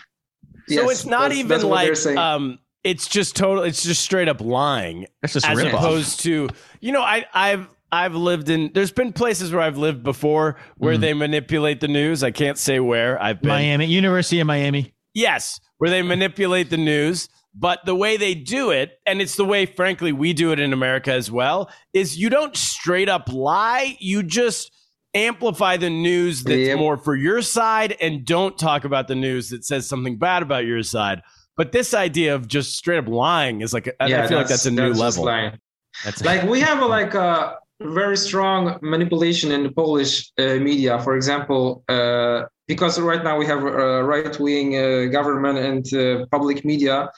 [0.67, 4.41] so it's not that's- even that's like um it's just total it's just straight up
[4.41, 6.49] lying That's just as opposed to
[6.81, 10.95] you know I I've I've lived in there's been places where I've lived before where
[10.97, 10.99] Mhm.
[11.01, 12.21] they manipulate the news.
[12.23, 13.49] I can't say where I've been.
[13.49, 14.93] Miami, University of Miami.
[15.13, 17.29] Yes, where they manipulate the news.
[17.57, 20.73] But the way they do it, and it's the way, frankly, we do it in
[20.73, 23.95] America as well, is you don't straight up lie.
[23.99, 24.71] You just
[25.13, 26.77] amplify the news that's Yep.
[26.79, 30.65] more for your side and don't talk about the news that says something bad about
[30.65, 31.21] your side.
[31.55, 34.65] But this idea of just straight up lying is like, I yeah feel like that's
[34.65, 35.23] a new just level.
[35.23, 35.57] lying.
[36.03, 40.99] That's like we have a, like a very strong manipulation in the Polish uh, media.
[41.01, 46.65] For example, uh, because right now we have a right-wing uh, government and uh, public
[46.65, 47.09] media,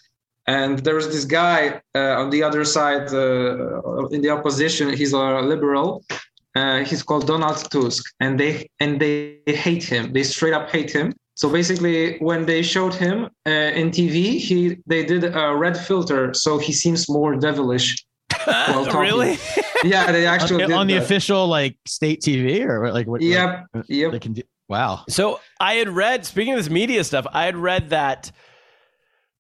[0.48, 4.94] and there's this guy uh, on the other side uh, in the opposition.
[4.94, 6.04] He's a liberal.
[6.56, 10.14] Uh, he's called Donald Tusk, and they and they hate him.
[10.14, 11.14] They straight up hate him.
[11.36, 16.34] So basically, when they showed him uh, in TV, he they did a red filter,
[16.34, 18.04] so he seems more devilish.
[18.46, 19.38] while really?
[19.84, 21.04] Yeah, they actually on, did on the that.
[21.04, 23.22] official like state TV or like what?
[23.22, 24.12] Yep, like, yep.
[24.14, 24.42] They can do.
[24.70, 25.04] Wow.
[25.08, 28.32] So I had read, speaking of this media stuff, I had read that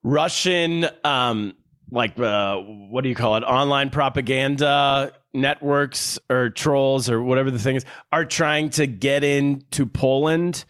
[0.07, 1.53] Russian, um,
[1.91, 7.59] like uh, what do you call it, online propaganda networks or trolls or whatever the
[7.59, 10.63] thing is, are trying to get into Poland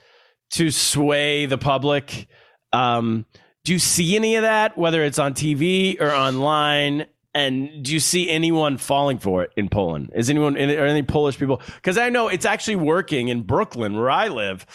[0.52, 2.28] to sway the public.
[2.74, 3.28] Um,
[3.64, 7.06] do you see any of that, whether it's on TV or online?
[7.38, 10.10] And do you see anyone falling for it in Poland?
[10.16, 11.62] Is anyone, are any Polish people?
[11.76, 14.66] Because I know it's actually working in Brooklyn, where I live.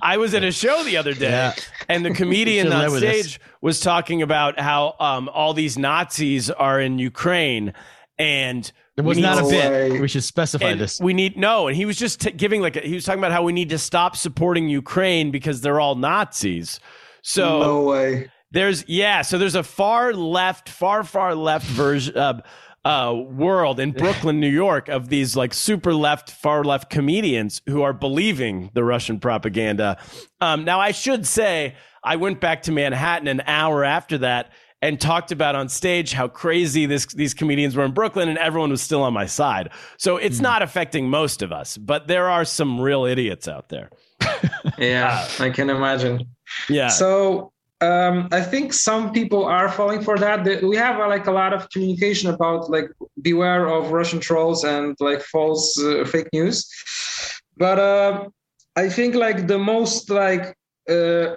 [0.00, 1.54] I was at a show the other day, Yeah.
[1.88, 3.26] and the comedian Should've on led with this.
[3.32, 7.72] stage was talking about how um, all these Nazis are in Ukraine,
[8.20, 9.70] and It was not a bit.
[9.92, 10.00] way.
[10.00, 11.00] We should specify and this.
[11.00, 13.32] we need no, and he was just t- giving like a, he was talking about
[13.32, 16.78] how we need to stop supporting Ukraine because they're all Nazis.
[17.22, 18.30] So no way.
[18.52, 22.40] There's yeah, so there's a far left, far far left version uh,
[22.84, 27.82] uh, world in Brooklyn, New York, of these like super left, far left comedians who
[27.82, 29.98] are believing the Russian propaganda.
[30.40, 34.50] Um, now, I should say, I went back to Manhattan an hour after that
[34.82, 38.70] and talked about on stage how crazy this these comedians were in Brooklyn, and everyone
[38.70, 39.70] was still on my side.
[39.98, 43.90] So it's not affecting most of us, but there are some real idiots out there.
[44.78, 46.26] Yeah, I can imagine.
[46.68, 46.88] Yeah.
[46.88, 50.44] So um, I think some people are falling for that.
[50.62, 52.88] We have uh, like a lot of communication about like
[53.22, 56.68] beware of Russian trolls and like false uh, fake news.
[57.56, 58.28] But uh,
[58.76, 60.54] I think like the most like
[60.88, 61.36] uh,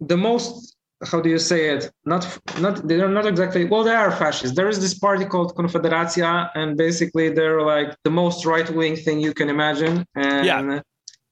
[0.00, 0.76] the most
[1.10, 1.90] how do you say it?
[2.04, 4.56] Not not they're not exactly well they are fascists.
[4.56, 9.20] There is this party called Konfederacja, and basically they're like the most right wing thing
[9.20, 10.04] you can imagine.
[10.14, 10.80] And Yeah.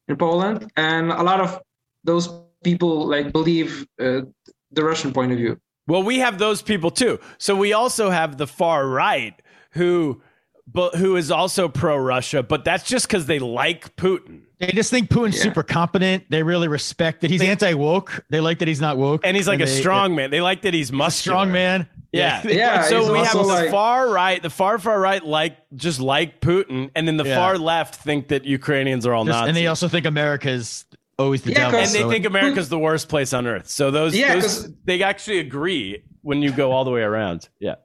[0.08, 1.60] in Poland, and a lot of
[2.04, 2.28] those
[2.64, 4.22] people like believe uh,
[4.70, 5.58] the Russian point of view.
[5.86, 7.18] Well, we have those people too.
[7.38, 9.34] So we also have the far right
[9.72, 10.22] who
[10.70, 14.42] but who is also pro Russia, but that's just because they like Putin.
[14.58, 15.44] They just think Putin's Yeah.
[15.44, 16.24] super competent.
[16.28, 18.22] They really respect that he's anti woke.
[18.28, 20.30] They like that he's not woke, And he's like a they- strong man.
[20.30, 21.36] They like that he's muscular.
[21.36, 21.88] strong man.
[22.12, 22.42] Yeah.
[22.46, 26.90] Yeah, So we have the far right, the far far right like just like Putin,
[26.94, 27.36] and then the Yeah.
[27.36, 29.48] far left think that Ukrainians are all Just- Nazis.
[29.48, 30.84] and they also think America's
[31.18, 31.80] always the Yeah, devil.
[31.80, 33.68] and they so- think America's the worst place on earth.
[33.68, 37.48] So those, Yeah, those 'cause- they actually agree when you go all the way around.
[37.60, 37.76] Yeah.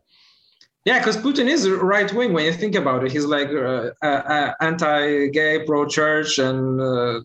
[0.85, 3.11] Yeah, because Putin is right wing when you think about it.
[3.11, 7.21] He's like uh, uh, uh, anti-gay, pro-church, and uh,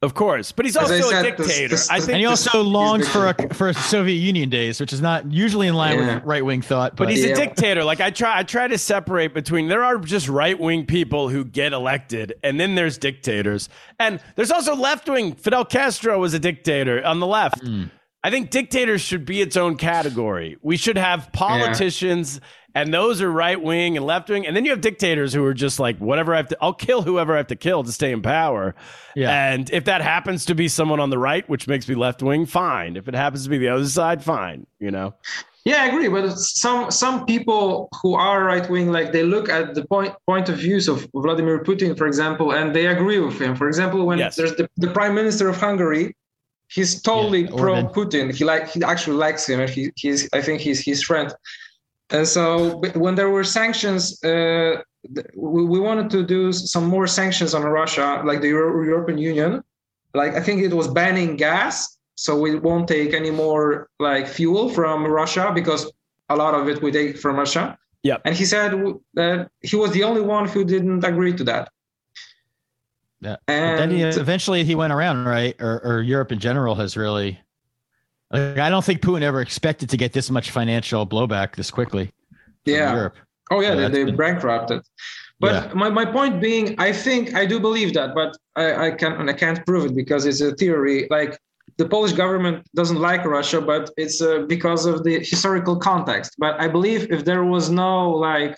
[0.00, 1.68] Of course, but he's As I also a said, this- dictator.
[1.70, 4.78] this- I think and he this- also longs the- for a, for Soviet Union days,
[4.80, 6.14] which is not usually in line Yeah.
[6.14, 6.92] with right wing thought.
[6.94, 7.32] But, But he's Yeah.
[7.32, 7.82] a dictator.
[7.82, 11.44] Like I try, I try to separate between there are just right wing people who
[11.44, 15.34] get elected, and then there's dictators, and there's also left wing.
[15.34, 17.60] Fidel Castro was a dictator on the left.
[17.66, 17.84] Hmm.
[18.28, 20.58] I think dictators should be its own category.
[20.60, 22.42] We should have politicians,
[22.74, 25.54] and those are right wing and left wing, and then you have dictators who are
[25.54, 26.58] just like whatever I have to.
[26.60, 28.74] I'll kill whoever I have to kill to stay in power.
[29.16, 29.30] Yeah.
[29.30, 32.44] And if that happens to be someone on the right, which makes me left wing,
[32.44, 32.96] fine.
[32.96, 34.66] If it happens to be the other side, fine.
[34.78, 35.14] You know.
[35.64, 36.08] yeah, I agree.
[36.08, 40.50] But some some people who are right wing, like they look at the point point
[40.50, 43.56] of views of Vladimir Putin, for example, and they agree with him.
[43.56, 44.36] For example, when Yes.
[44.36, 46.14] there's the, the prime minister of Hungary,
[46.68, 47.74] he's totally Yeah, pro.
[47.84, 48.32] Putin.
[48.34, 51.32] He like he actually likes him, and he, he's I think he's his friend.
[52.10, 54.80] And so when there were sanctions, uh,
[55.36, 59.62] we, we wanted to do some more sanctions on Russia, like the Euro- European Union.
[60.14, 64.70] Like I think it was banning gas, so we won't take any more like fuel
[64.70, 65.90] from Russia because
[66.30, 67.78] a lot of it we take from Russia.
[68.02, 68.18] Yeah.
[68.24, 68.72] And he said
[69.14, 71.70] that he was the only one who didn't agree to that.
[73.20, 73.36] Yeah.
[73.46, 75.54] But then And he, eventually he went around, right?
[75.60, 77.40] Or, or Europe in general has really.
[78.30, 82.12] Like, I don't think Putin ever expected to get this much financial blowback this quickly.
[82.64, 82.92] yeah.
[82.94, 83.16] Europe.
[83.50, 84.82] Oh yeah, So they, they been- bankrupted.
[85.40, 85.72] But Yeah.
[85.74, 89.32] my, my point being, I think I do believe that, but I, I can't I
[89.32, 91.06] can't prove it because it's a theory.
[91.10, 91.38] Like
[91.76, 96.34] the Polish government doesn't like Russia, but it's uh, because of the historical context.
[96.38, 98.56] But I believe if there was no like,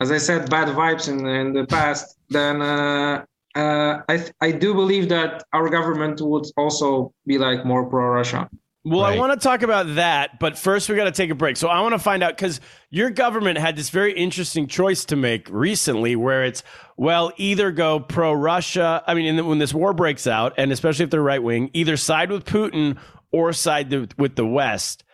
[0.00, 4.52] as I said, bad vibes in in the past, then uh, uh, I th- I
[4.52, 8.48] do believe that our government would also be like more pro Russia.
[8.84, 11.56] Well, I want to talk about that, but first we got to take a break.
[11.56, 12.60] So I want to find out because
[12.90, 16.64] your government had this very interesting choice to make recently, where it's
[16.96, 19.04] well, either go pro Russia.
[19.06, 21.70] I mean, in the, when this war breaks out, and especially if they're right wing,
[21.74, 22.98] either side with Putin
[23.30, 25.04] or side th- with the West.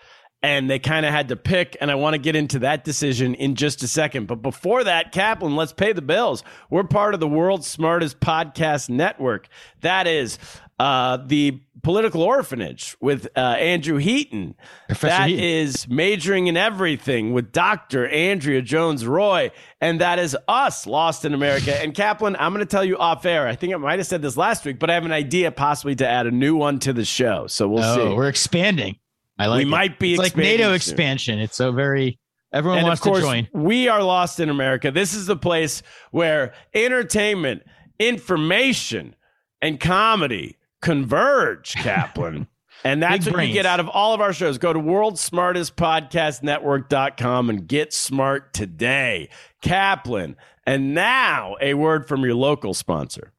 [0.40, 3.34] And they kind of had to pick, and I want to get into that decision
[3.34, 4.28] in just a second.
[4.28, 6.44] But before that, Kaplan, let's pay the bills.
[6.70, 9.48] We're part of the world's smartest podcast network.
[9.80, 10.38] That is
[10.78, 14.54] uh, the Political Orphanage with uh, Andrew Heaton.
[14.88, 15.44] Professor That Heaton.
[15.44, 18.06] is majoring in everything with Dr.
[18.08, 19.50] Andrea Jones Roy.
[19.80, 21.76] And that is us, Lost in America.
[21.80, 23.46] And Kaplan, I'm going to tell you off air.
[23.46, 25.94] I think I might have said this last week, but I have an idea possibly
[25.96, 27.46] to add a new one to the show.
[27.46, 28.14] So we'll oh, see.
[28.14, 28.96] we're expanding.
[29.38, 29.68] I like We it.
[29.68, 30.74] might be like NATO soon.
[30.74, 31.38] expansion.
[31.38, 32.18] It's so very
[32.52, 33.48] everyone and wants of course, to join.
[33.52, 34.90] we are lost in America.
[34.90, 37.62] This is the place where entertainment,
[37.98, 39.14] information,
[39.62, 42.48] and comedy converge, Kaplan.
[42.84, 44.56] And that's Big what you get out of all of our shows.
[44.56, 49.28] Go to worldsmartestpodcastnetwork.com and get smart today.
[49.62, 50.36] Kaplan.
[50.66, 53.32] And now a word from your local sponsor.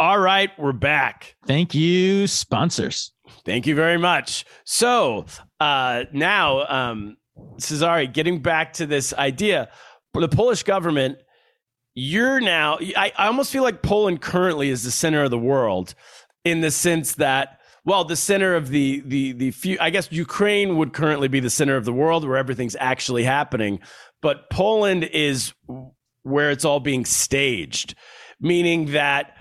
[0.00, 1.34] All right, we're back.
[1.44, 3.10] Thank you, sponsors.
[3.44, 4.44] Thank you very much.
[4.64, 5.26] So
[5.58, 7.16] uh, now, um,
[7.58, 9.68] Cesare, getting back to this idea,
[10.14, 11.18] the Polish government,
[11.94, 15.96] you're now, I, I almost feel like Poland currently is the center of the world
[16.44, 20.76] in the sense that, well, the center of the, the, the few, I guess Ukraine
[20.76, 23.80] would currently be the center of the world where everything's actually happening.
[24.22, 25.52] But Poland is
[26.22, 27.96] where it's all being staged,
[28.40, 29.32] meaning that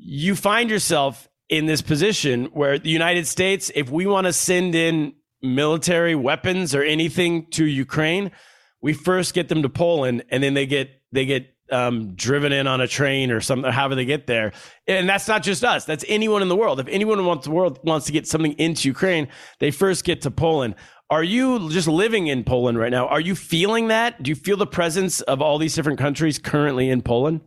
[0.00, 4.74] you find yourself in this position where the United States, if we want to send
[4.74, 8.30] in military weapons or anything to Ukraine,
[8.80, 12.66] we first get them to Poland, and then they get they get um, driven in
[12.66, 13.70] on a train or something.
[13.72, 14.52] However they get there,
[14.86, 15.84] and that's not just us.
[15.84, 16.78] That's anyone in the world.
[16.78, 20.30] If anyone wants the world wants to get something into Ukraine, they first get to
[20.30, 20.76] Poland.
[21.10, 23.08] Are you just living in Poland right now?
[23.08, 24.22] Are you feeling that?
[24.22, 27.40] Do you feel the presence of all these different countries currently in Poland?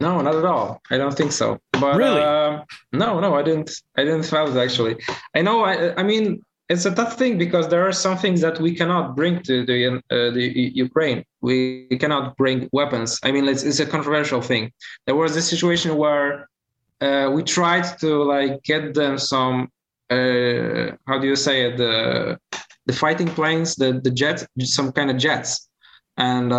[0.00, 0.80] No, not at all.
[0.90, 1.58] I don't think so.
[1.72, 2.20] But Really?
[2.20, 3.70] um, no, no, I didn't.
[3.96, 4.96] I didn't feel it actually.
[5.34, 5.62] I know.
[5.64, 9.14] I, I mean, it's a tough thing because there are some things that we cannot
[9.14, 9.78] bring to the
[10.10, 11.24] uh, the Ukraine.
[11.40, 13.20] We cannot bring weapons.
[13.22, 14.72] I mean, it's, it's a controversial thing.
[15.06, 16.48] There was this situation where
[17.00, 19.68] uh, we tried to like get them some.
[20.10, 21.76] Uh, how do you say it?
[21.76, 22.38] The
[22.86, 25.68] the fighting planes, the the jets, some kind of jets,
[26.16, 26.52] and.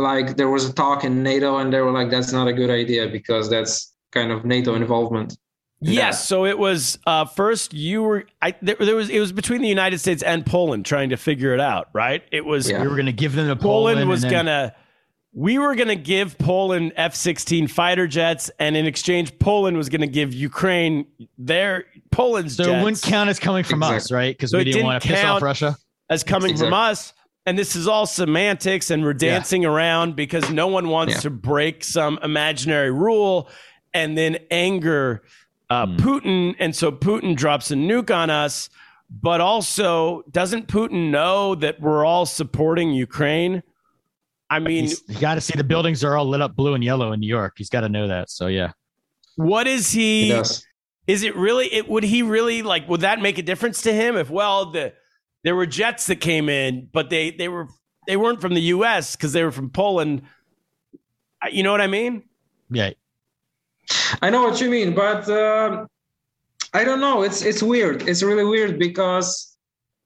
[0.00, 2.70] Like there was a talk in NATO and they were like, that's not a good
[2.70, 5.36] idea because that's kind of NATO involvement.
[5.82, 5.94] Yes.
[5.96, 6.10] Yeah.
[6.10, 9.68] So it was uh, first you were I there, there was it was between the
[9.68, 12.22] United States and Poland trying to figure it out, right?
[12.32, 12.82] It was Yeah.
[12.82, 14.10] We were going to give them to Poland, Poland.
[14.10, 14.74] was then- gonna
[15.32, 19.88] we were going to give Poland F 16 fighter jets, and in exchange, Poland was
[19.88, 21.06] going to give Ukraine
[21.38, 24.36] their Poland's So jets it wouldn't count as coming from us, right?
[24.36, 25.40] Because So we didn't didn't want to piss off.
[25.40, 25.76] Russia.
[26.08, 27.12] as coming from us.
[27.46, 31.20] And this is all semantics, and we're dancing around because no one wants Yeah.
[31.20, 33.48] to break some imaginary rule
[33.94, 35.22] and then anger
[35.70, 35.96] uh, Hmm.
[35.96, 36.54] Putin.
[36.58, 38.68] And so Putin drops a nuke on us.
[39.22, 43.62] But also, doesn't Putin know that we're all supporting Ukraine?
[44.48, 46.84] I mean, He's, you got to see the buildings are all lit up blue and
[46.84, 47.54] yellow in New York.
[47.56, 48.30] He's got to know that.
[48.30, 48.72] So yeah,
[49.36, 50.32] what is he?
[50.32, 50.42] He.
[51.08, 51.72] Is it really?
[51.72, 52.88] It would he really like?
[52.88, 54.16] Would that make a difference to him?
[54.16, 54.92] If well, the
[55.44, 57.68] there were jets that came in, but they they were
[58.06, 59.16] they weren't from the U.S.
[59.16, 60.22] because they were from Poland.
[61.42, 62.22] Uh, You know what I mean?
[62.70, 62.90] yeah.
[64.22, 65.86] I know what you mean, but um,
[66.74, 67.22] I don't know.
[67.22, 68.08] It's it's weird.
[68.08, 69.56] It's really weird because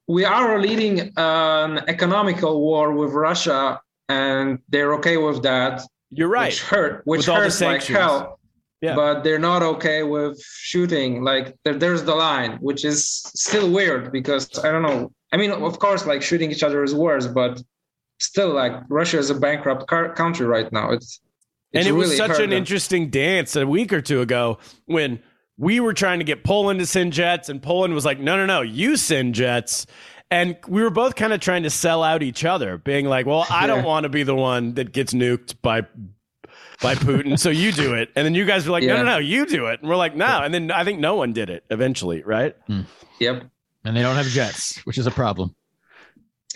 [0.06, 5.82] we are leading an economical war with Russia, and they're okay with that.
[6.10, 6.46] You're right.
[6.52, 8.38] Which hurt, which With hurts like hell.
[8.80, 8.94] Yeah.
[8.94, 11.22] But they're not okay with shooting.
[11.24, 15.10] Like there, there's the line, which is still weird because I don't know.
[15.34, 17.60] I mean, of course, like shooting each other is worse, but
[18.20, 20.92] still, like Russia is a bankrupt car- country right now.
[20.92, 21.20] It's, it's
[21.72, 22.52] and it's it was such an them.
[22.52, 25.18] interesting dance a week or two ago when
[25.58, 28.46] we were trying to get Poland to send jets, and Poland was like, "No, no,
[28.46, 29.86] no, you send jets."
[30.30, 33.44] And we were both kind of trying to sell out each other, being like, "Well,
[33.50, 35.82] I don't want to be the one that gets nuked by
[36.80, 39.02] by Putin, so you do it." And then you guys were like, "No, Yeah.
[39.02, 41.32] no, no, you do it." And we're like, "No." And then I think no one
[41.32, 42.54] did it eventually, right?
[42.68, 42.82] Hmm.
[43.18, 43.46] Yep.
[43.84, 45.54] And they don't have jets, which is a problem.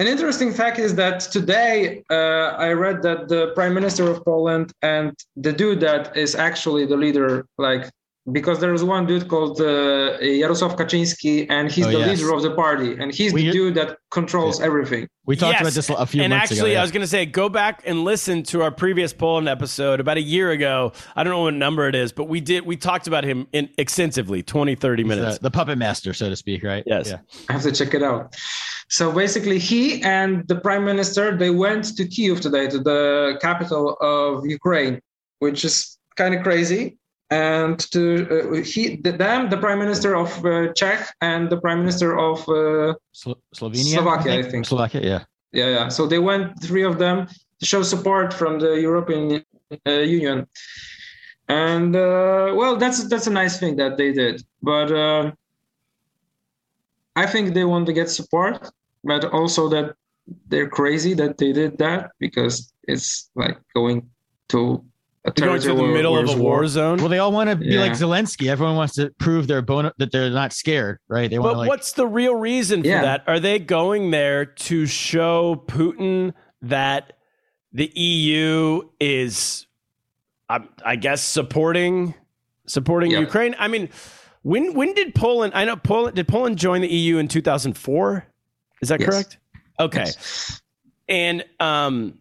[0.00, 4.72] An interesting fact is that today uh, I read that the prime minister of Poland
[4.80, 7.90] and the dude that is actually the leader, like
[8.32, 12.08] because there is one dude called uh, Jarosław Kaczynski, and he's Oh, the yes.
[12.20, 15.08] leader of the party, and he's We- the dude that controls everything.
[15.24, 16.80] We talked Yes, about this a few and months actually, ago.
[16.80, 20.16] I was going to say, go back and listen to our previous Poland episode about
[20.16, 20.92] a year ago.
[21.16, 23.68] I don't know what number it is, but we did we talked about him in
[23.76, 25.08] extensively, 20, 30 yeah.
[25.08, 25.36] minutes.
[25.38, 26.82] the, the puppet master, so to speak, right?
[26.86, 27.08] Yes.
[27.10, 27.18] Yeah.
[27.48, 28.34] I have to check it out.
[28.88, 33.98] So basically, he and the prime minister they went to Kiev today, to the capital
[34.00, 35.00] of Ukraine,
[35.40, 36.96] which is kind of crazy.
[37.30, 41.80] And to uh, he, the, them, the prime minister of uh, Czech and the prime
[41.80, 44.64] minister of uh, Slo- Slovenia, Slovakia, I think.
[44.64, 45.20] Slovakia, yeah.
[45.52, 45.88] yeah, yeah.
[45.88, 47.28] So they went, three of them,
[47.60, 49.44] to show support from the European
[49.86, 50.46] uh, Union.
[51.48, 54.42] And uh, well, that's that's a nice thing that they did.
[54.62, 55.32] But uh,
[57.16, 58.70] I think they want to get support,
[59.04, 59.96] but also that
[60.48, 64.08] they're crazy that they did that because it's like going
[64.50, 64.84] to
[65.36, 66.98] a You're going territory to the middle of a there's war zone.
[66.98, 68.48] Well, they all want to be like Zelensky.
[68.48, 71.28] Everyone wants to prove their bon- that they're not scared, right?
[71.30, 73.02] They want But like what's the real reason for Yeah.
[73.02, 73.24] that?
[73.26, 77.14] Are they going there to show Putin that
[77.72, 79.66] the EU is,
[80.48, 82.14] I, I guess, supporting
[82.66, 83.20] supporting Yeah.
[83.20, 83.54] Ukraine?
[83.58, 83.88] I mean,
[84.42, 85.52] when when did Poland?
[85.54, 88.26] I know Poland did Poland join the EU in two thousand four.
[88.80, 89.08] Is that Yes.
[89.08, 89.38] correct?
[89.80, 90.60] Okay, Yes.
[91.08, 92.18] and um,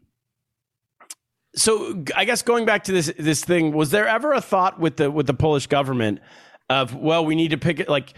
[1.58, 4.98] so I guess going back to this this thing, was there ever a thought with
[4.98, 6.20] the with the Polish government
[6.70, 8.14] of well, we need to pick it like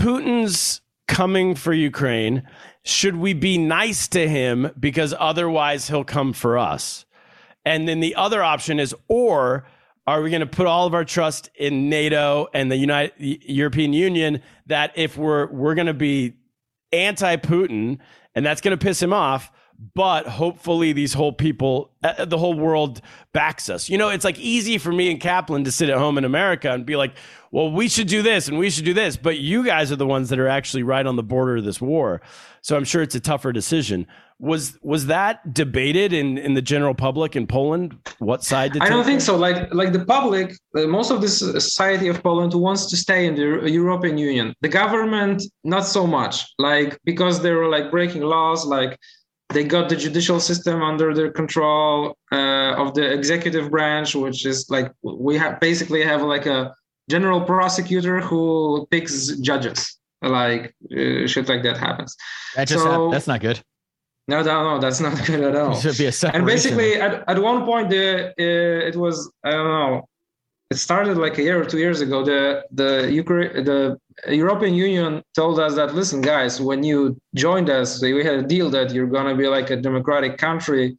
[0.00, 2.42] Putin's coming for Ukraine.
[2.84, 7.04] Should we be nice to him because otherwise he'll come for us?
[7.64, 9.66] And then the other option is, or
[10.06, 13.92] are we going to put all of our trust in NATO and the United European
[13.92, 16.34] Union that if we're we're going to be
[16.92, 17.98] anti-Putin
[18.34, 19.50] and that's going to piss him off,
[19.94, 23.00] but hopefully these whole people, uh, the whole world
[23.32, 23.88] backs us.
[23.88, 26.72] You know, it's like easy for me and Kaplan to sit at home in America
[26.72, 27.14] and be like,
[27.50, 30.06] well, we should do this and we should do this, but you guys are the
[30.06, 32.20] ones that are actually right on the border of this war.
[32.62, 34.06] So I'm sure it's a tougher decision.
[34.38, 37.96] Was was that debated in in the general public in Poland?
[38.18, 39.36] What side to I don't think so.
[39.36, 43.34] Like like the public, uh, most of the society of Poland wants to stay in
[43.34, 44.52] the European Union.
[44.60, 46.44] The government, not so much.
[46.58, 48.66] Like because they were like breaking laws.
[48.66, 48.98] Like
[49.50, 54.68] they got the judicial system under their control uh, of the executive branch, which is
[54.70, 56.74] like we have basically have like a
[57.08, 59.98] general prosecutor who picks judges.
[60.22, 62.16] Like uh, shit like that happens.
[62.56, 63.60] that just so- that's not good.
[64.28, 66.36] No, no, no, that's not good at all It should be a separation.
[66.40, 70.08] and basically at, at one point the uh, it was i don't know
[70.70, 72.24] it started like a year or two years ago.
[72.24, 73.98] The the Ukraine, the
[74.28, 78.70] european union told us that listen guys when you joined us we had a deal
[78.70, 80.96] that you're to be like a democratic country.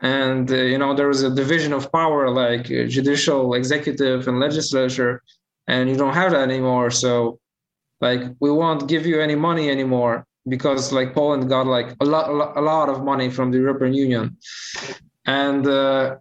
[0.00, 4.38] And uh, you know there was a division of power like uh, judicial executive and
[4.38, 5.22] legislature
[5.66, 6.90] and you don't have that anymore.
[6.90, 7.38] So
[8.00, 12.56] like we won't give you any money anymore because like Poland got like a lot,
[12.56, 14.36] a lot of money from the European Union,
[15.26, 16.16] and uh,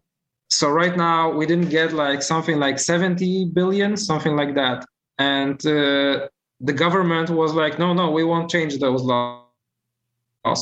[0.53, 4.85] so right now we didn't get like something like 70 billion, something like that,
[5.17, 6.27] and uh,
[6.59, 9.41] the government was like, no, no, we won't change those laws.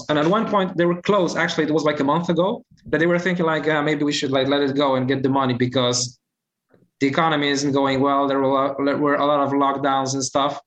[0.09, 1.35] And at one point they were close.
[1.35, 4.31] Actually, it was like a month ago that they were thinking like, maybe we should
[4.31, 6.19] like let it go and get the money because
[6.99, 8.27] the economy isn't going well.
[8.27, 10.61] There were, were a lot of lockdowns and stuff.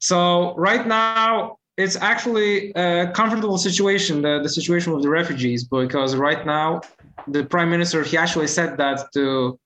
[0.00, 6.14] So right now it's actually a comfortable situation, the, the situation with the refugees, because
[6.14, 6.80] right now
[7.28, 9.58] the prime minister he actually said that to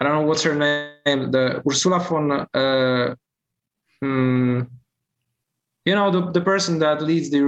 [0.00, 3.14] I don't know what's her name, the Ursula von uh,
[4.02, 4.70] um,
[5.84, 7.40] you know the, the person that leads the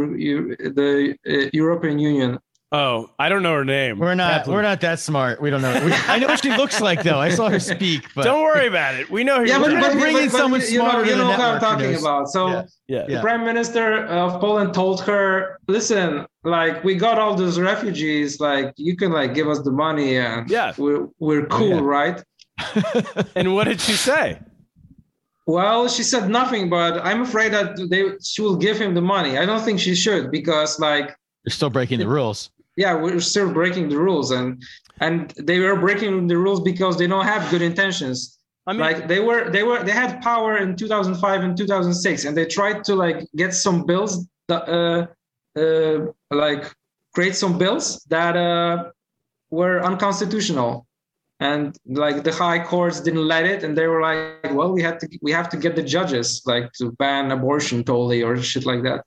[0.74, 2.38] the uh, European Union.
[2.72, 3.98] Oh, I don't know her name.
[3.98, 4.32] We're not.
[4.32, 4.56] Kathleen.
[4.56, 5.42] We're not that smart.
[5.42, 5.84] We don't know.
[5.84, 7.18] We, I know what she looks like, though.
[7.18, 8.06] I saw her speak.
[8.14, 9.10] But don't worry about it.
[9.10, 9.46] We know her.
[9.46, 12.28] Yeah, but, but, bringing but, someone you know, you know what I'm talking about.
[12.28, 12.64] So, yeah.
[12.88, 13.04] Yeah.
[13.08, 18.40] the prime minister of Poland told her, "Listen, like we got all those refugees.
[18.40, 21.80] Like you can like give us the money, and yeah, we're we're cool, yeah.
[21.80, 22.24] right?"
[23.36, 24.38] and what did she say?
[25.46, 29.36] Well, she said nothing, but I'm afraid that they she will give him the money.
[29.36, 31.14] I don't think she should because like
[31.44, 32.50] They're still breaking the rules.
[32.76, 34.62] Yeah, we're still breaking the rules, and
[35.00, 38.38] and they were breaking the rules because they don't have good intentions.
[38.66, 42.36] I mean, like they were they were they had power in 2005 and 2006, and
[42.36, 45.06] they tried to like get some bills that uh,
[45.60, 46.72] uh like
[47.14, 48.90] create some bills that uh
[49.50, 50.86] were unconstitutional
[51.42, 54.98] and like the high courts didn't let it and they were like well we had
[55.00, 58.82] to we have to get the judges like to ban abortion totally or shit like
[58.82, 59.04] that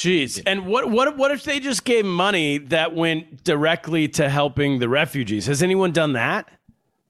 [0.00, 0.42] Jeez.
[0.46, 4.88] And what what what if they just gave money that went directly to helping the
[4.88, 5.44] refugees?
[5.44, 6.48] Has anyone done that?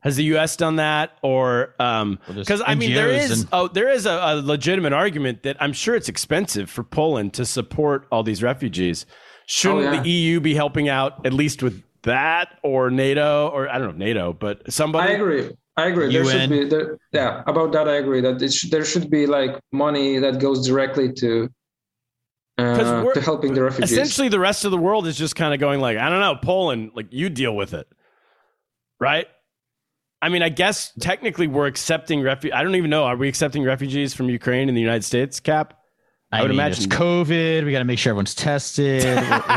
[0.01, 0.57] Has the U.S.
[0.57, 4.43] done that, or because um, I mean, there is and- oh, there is a, a,
[4.43, 9.07] legitimate argument that I'm sure it's expensive for Poland to support all these refugees.
[9.47, 10.03] Shouldn't oh, yeah.
[10.03, 14.05] the EU be helping out at least with that or NATO or I don't know
[14.05, 15.13] NATO, but somebody.
[15.13, 15.51] I agree.
[15.77, 16.13] I agree.
[16.13, 17.89] There should be there, yeah about that.
[17.89, 21.49] I agree that it sh- there should be like money that goes directly to
[22.61, 23.93] uh, to helping the refugees.
[23.93, 26.37] Essentially, the rest of the world is just kind of going like, I don't know,
[26.37, 27.87] Poland, like you deal with it,
[28.99, 29.27] right?
[30.23, 32.55] I mean, I guess technically we're accepting refugees.
[32.55, 33.05] I don't even know.
[33.05, 35.75] Are we accepting refugees from Ukraine in the United States, Cap?
[36.33, 37.65] I, I would mean, imagine it's COVID.
[37.65, 39.03] We got to make sure everyone's tested.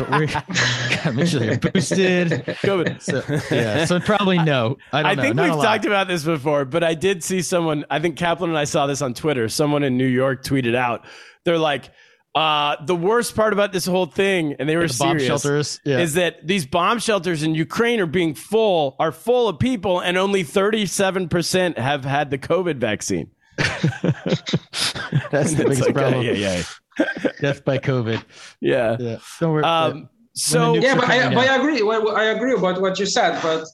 [0.10, 0.48] we we got
[1.04, 2.32] to make sure they're boosted.
[2.64, 3.00] COVID.
[3.00, 3.22] So,
[3.56, 3.86] yeah.
[3.86, 4.78] So probably no.
[4.92, 7.86] I, I think Not we've talked about this before, but I did see someone.
[7.92, 9.50] I think Kaplan and I saw this on Twitter.
[9.50, 11.06] Someone in New York tweeted out.
[11.46, 11.92] They're like,
[12.36, 15.80] uh, the worst part about this whole thing, and they were the serious, bomb shelters,
[15.84, 16.00] yeah.
[16.00, 20.18] is that these bomb shelters in Ukraine are being full, are full of people, and
[20.18, 23.30] only thirty-seven percent have had the COVID vaccine.
[25.32, 26.22] That's the biggest like, problem.
[26.22, 26.64] Uh, yeah,
[26.98, 27.32] yeah.
[27.40, 28.24] Death by COVID.
[28.62, 28.98] Yeah.
[29.00, 29.18] Yeah.
[29.40, 29.64] Don't worry.
[29.64, 31.82] Um, so yeah, but I, but I agree.
[31.84, 33.66] Well, I agree about what you said, but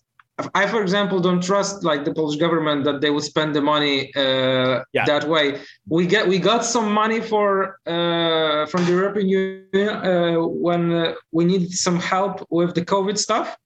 [0.55, 4.11] I, for example, don't trust like the Polish government that they would spend the money
[4.15, 5.05] uh, yeah.
[5.05, 5.59] that way.
[5.87, 11.13] We get we got some money for uh, from the European Union uh, when uh,
[11.31, 13.57] we needed some help with the COVID stuff,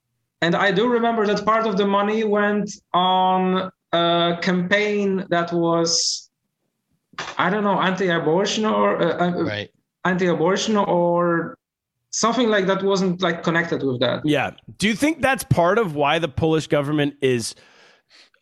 [0.41, 6.30] and I do remember that part of the money went on a campaign that was,
[7.38, 9.69] I don't know, anti-abortion or uh, uh, right.
[10.03, 11.57] anti-abortion or
[12.14, 14.26] something like that wasn't like connected with that.
[14.26, 14.51] Yeah.
[14.78, 17.55] Do you think that's part of why the Polish government is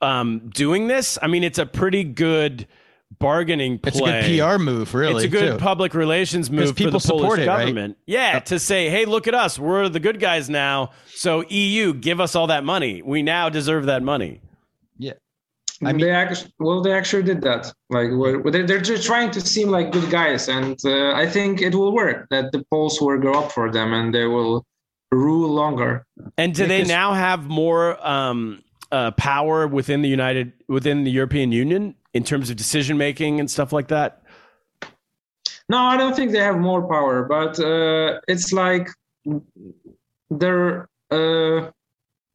[0.01, 1.17] um, doing this?
[1.21, 2.67] I mean, it's a pretty good
[3.17, 3.89] bargaining play.
[3.89, 5.25] It's a good PR move, really.
[5.25, 5.57] It's a good too.
[5.57, 7.95] public relations move people for the Polish it, government.
[7.97, 8.03] Right?
[8.05, 9.57] Yeah, to say, hey, look at us.
[9.57, 10.91] We're the good guys now.
[11.07, 13.01] So EU, give us all that money.
[13.01, 14.41] We now deserve that money.
[14.97, 15.13] Yeah.
[15.83, 17.73] I mean, they actually, well, they actually did that.
[17.89, 18.11] Like,
[18.51, 22.27] they're just trying to seem like good guys, and uh, I think it will work.
[22.29, 24.65] That the polls will grow up for them, and they will
[25.11, 26.05] rule longer.
[26.37, 31.11] And do because, they now have more um, uh, power within the United, within the
[31.11, 34.23] European Union, in terms of decision making and stuff like that?
[35.69, 38.89] No, I don't think they have more power, but uh, it's like
[40.29, 41.71] their uh,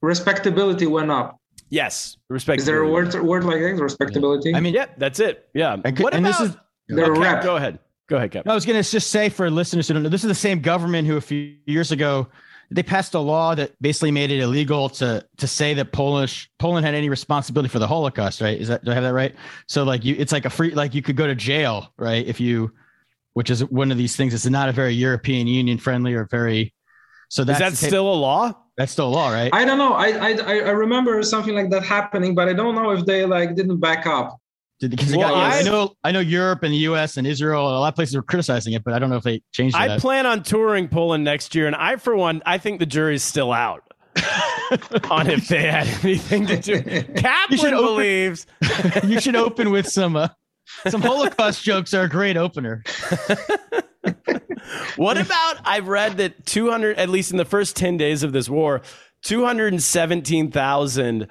[0.01, 1.36] respectability went up.
[1.69, 2.61] Yes, respectability.
[2.61, 3.83] Is there a word word like that?
[3.83, 4.55] Respectability.
[4.55, 5.49] I mean, yeah, that's it.
[5.55, 5.77] Yeah.
[5.85, 6.57] And, what and about, this is
[6.89, 7.43] their okay, rep.
[7.43, 7.79] Go ahead.
[8.09, 8.51] Go ahead, Kevin.
[8.51, 10.61] I was going to just say for listeners who don't know, this is the same
[10.61, 12.29] government who a few years ago
[12.71, 16.87] they passed a law that basically made it illegal to to say that Polish Poland
[16.87, 18.41] had any responsibility for the Holocaust.
[18.41, 18.61] Right?
[18.61, 19.35] Is that do I have that right?
[19.67, 22.25] So like you, it's like a free like you could go to jail, right?
[22.27, 22.73] If you,
[23.35, 24.35] which is one of these things.
[24.35, 26.73] It's not a very European Union friendly or very.
[27.29, 28.55] So that's is that still a law?
[28.77, 29.51] That's still law, right?
[29.55, 29.95] I don't know.
[29.95, 33.55] I, I I remember something like that happening, but I don't know if they like
[33.55, 34.37] didn't back up.
[34.79, 37.17] Because Well, got- I I've- know, I know Europe and the U.S.
[37.17, 39.41] and Israel, a lot of places were criticizing it, but I don't know if they
[39.53, 40.01] changed I that.
[40.03, 43.53] plan on touring Poland next year, and I, for one, I think the jury's still
[43.55, 43.83] out
[45.11, 46.83] on if they had anything to do.
[47.17, 48.47] Kaplan open- believes
[49.05, 50.29] you should open with some uh,
[50.89, 52.83] some Holocaust jokes are a great opener.
[54.97, 58.49] What about I've read that 200 at least in the first 10 days of this
[58.49, 58.83] war,
[59.23, 61.29] 217,000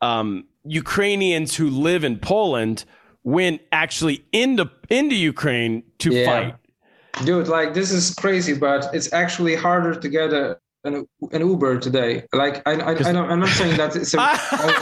[0.00, 2.84] um, Ukrainians who live in Poland
[3.22, 6.26] went actually into into Ukraine to Yeah.
[6.26, 6.54] fight.
[7.24, 11.78] dude like this is crazy but it's actually harder to get a an, an uber
[11.78, 14.26] today like i, I, I don't, i'm not saying that it's a, all,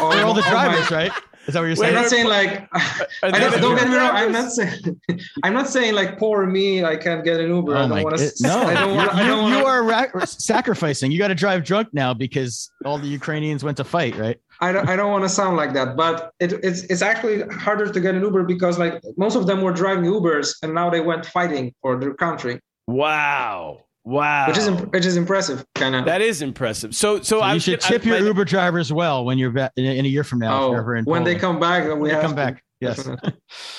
[0.01, 1.13] all- They're all the all drivers, my- right?
[1.47, 1.97] Is that what you're saying?
[1.97, 2.69] I'm not saying like
[3.23, 4.11] I don't, don't get me wrong.
[4.13, 5.01] I'm not saying
[5.43, 6.85] I'm not saying like poor me.
[6.85, 7.77] I can't get an Uber.
[7.77, 8.33] I Oh don't want to.
[8.41, 9.15] no, I don't want.
[9.15, 11.11] I you, don't you wanna, are ra- sacrificing.
[11.11, 14.39] You got to drive drunk now because all the Ukrainians went to fight, right?
[14.61, 14.89] I don't.
[14.89, 15.97] I don't want to sound like that.
[15.97, 19.63] But it, it's it's actually harder to get an Uber because like most of them
[19.63, 23.81] were driving Ubers and now they went fighting for their country, Wow.
[24.05, 24.49] Wow.
[24.49, 26.05] which is imp- which is impressive, kind of.
[26.07, 26.95] that is impressive.
[26.95, 29.25] So so, So I you was should gonna- tip I- your my- Uber drivers well
[29.25, 30.73] when you're back in, in a year from now.
[30.73, 32.37] if Oh, in when they come back, then we When they have come to.
[32.37, 32.65] back.
[32.81, 33.09] Yes.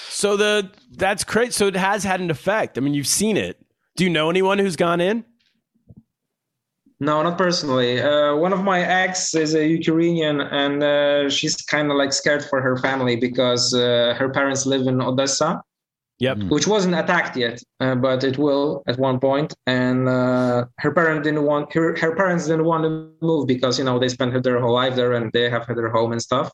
[0.08, 1.54] So the that's great.
[1.54, 2.78] So it has had an effect.
[2.78, 3.60] I mean, you've seen it.
[3.98, 5.26] Do you know anyone who's gone in?
[7.02, 8.00] No, not personally.
[8.00, 12.46] Uh, one of my ex is a Ukrainian, and uh, she's kind of like scared
[12.46, 15.62] for her family because uh, her parents live in Odessa,
[16.24, 16.38] Yep.
[16.38, 16.50] Mm.
[16.50, 19.54] which wasn't attacked yet, uh, but it will at one point.
[19.68, 21.98] And uh, her parents didn't want her.
[21.98, 25.12] Her parents didn't want to move because you know they spent their whole life there
[25.12, 26.50] and they have had their home and stuff.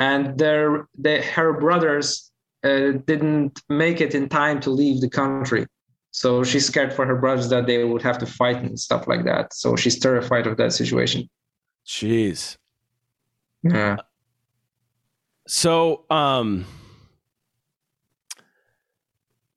[0.00, 2.32] And their, they, her brothers
[2.64, 5.66] uh, didn't make it in time to leave the country.
[6.10, 9.24] So she's scared for her brothers that they would have to fight and stuff like
[9.26, 9.54] that.
[9.54, 11.28] So she's terrified of that situation.
[11.86, 12.56] Jeez.
[13.62, 13.98] Yeah.
[15.46, 16.66] So, um,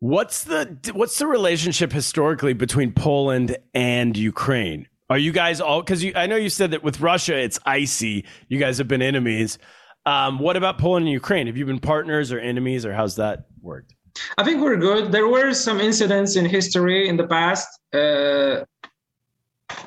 [0.01, 4.87] what's the what's the relationship historically between Poland and Ukraine?
[5.09, 6.03] Are you guys all because?
[6.15, 8.25] I know you said that with Russia it's icy.
[8.49, 9.57] You guys have been enemies.
[10.05, 11.47] Um, what about Poland and Ukraine?
[11.47, 13.93] Have you been partners or enemies, or how's that worked?
[14.37, 15.11] I think we're good.
[15.11, 17.67] There were some incidents in history in the past.
[17.93, 18.65] Uh,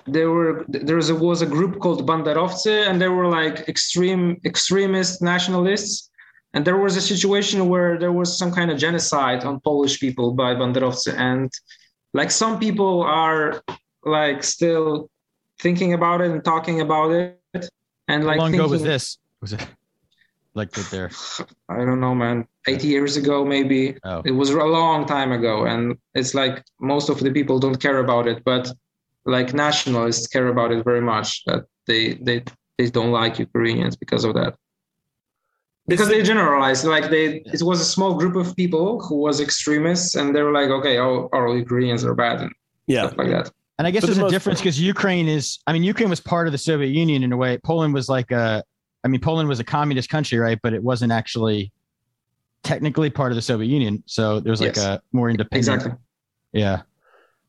[0.06, 4.40] there were there was a, was a group called Banderowcy, and they were like extreme
[4.44, 6.10] extremist nationalists.
[6.54, 10.32] And there was a situation where there was some kind of genocide on Polish people
[10.32, 11.52] by Banderowcy, and
[12.12, 13.62] like some people are
[14.04, 15.10] like still
[15.60, 17.68] thinking about it and talking about it.
[18.06, 19.18] And like How long ago was this?
[19.40, 19.66] Was it
[20.54, 21.10] like that there?
[21.68, 22.46] I don't know, man.
[22.68, 23.96] 80 years ago, maybe.
[24.04, 24.22] Oh.
[24.24, 25.66] It was a long time ago.
[25.66, 28.72] And it's like most of the people don't care about it, but
[29.26, 32.44] like nationalists care about it very much that they they,
[32.78, 34.54] they don't like Ukrainians because of that.
[35.86, 40.14] Because they generalized, like they it was a small group of people who was extremists
[40.14, 42.52] and they were like, okay, all, all Ukrainians are bad and
[42.86, 43.50] Yeah, stuff like that.
[43.78, 46.20] And I guess For the there's a difference because Ukraine is, I mean, Ukraine was
[46.20, 47.58] part of the Soviet Union in a way.
[47.58, 48.62] Poland was like a,
[49.04, 50.58] I mean, Poland was a communist country, right?
[50.62, 51.70] But it wasn't actually
[52.62, 54.02] technically part of the Soviet Union.
[54.06, 54.84] So there was like Yes.
[54.86, 55.76] a more independent.
[55.76, 55.92] Exactly.
[56.52, 56.82] Yeah.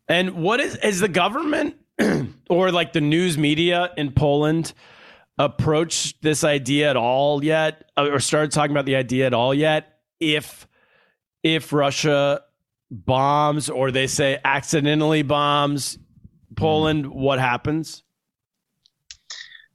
[0.09, 1.75] And what is is the government
[2.49, 4.73] or like the news media in Poland
[5.37, 9.53] approached this idea at all yet, Uh, or started talking about the idea at all
[9.53, 9.99] yet?
[10.19, 10.67] If
[11.43, 12.41] if Russia
[12.89, 15.97] bombs or they say accidentally bombs
[16.55, 18.03] Poland, what happens?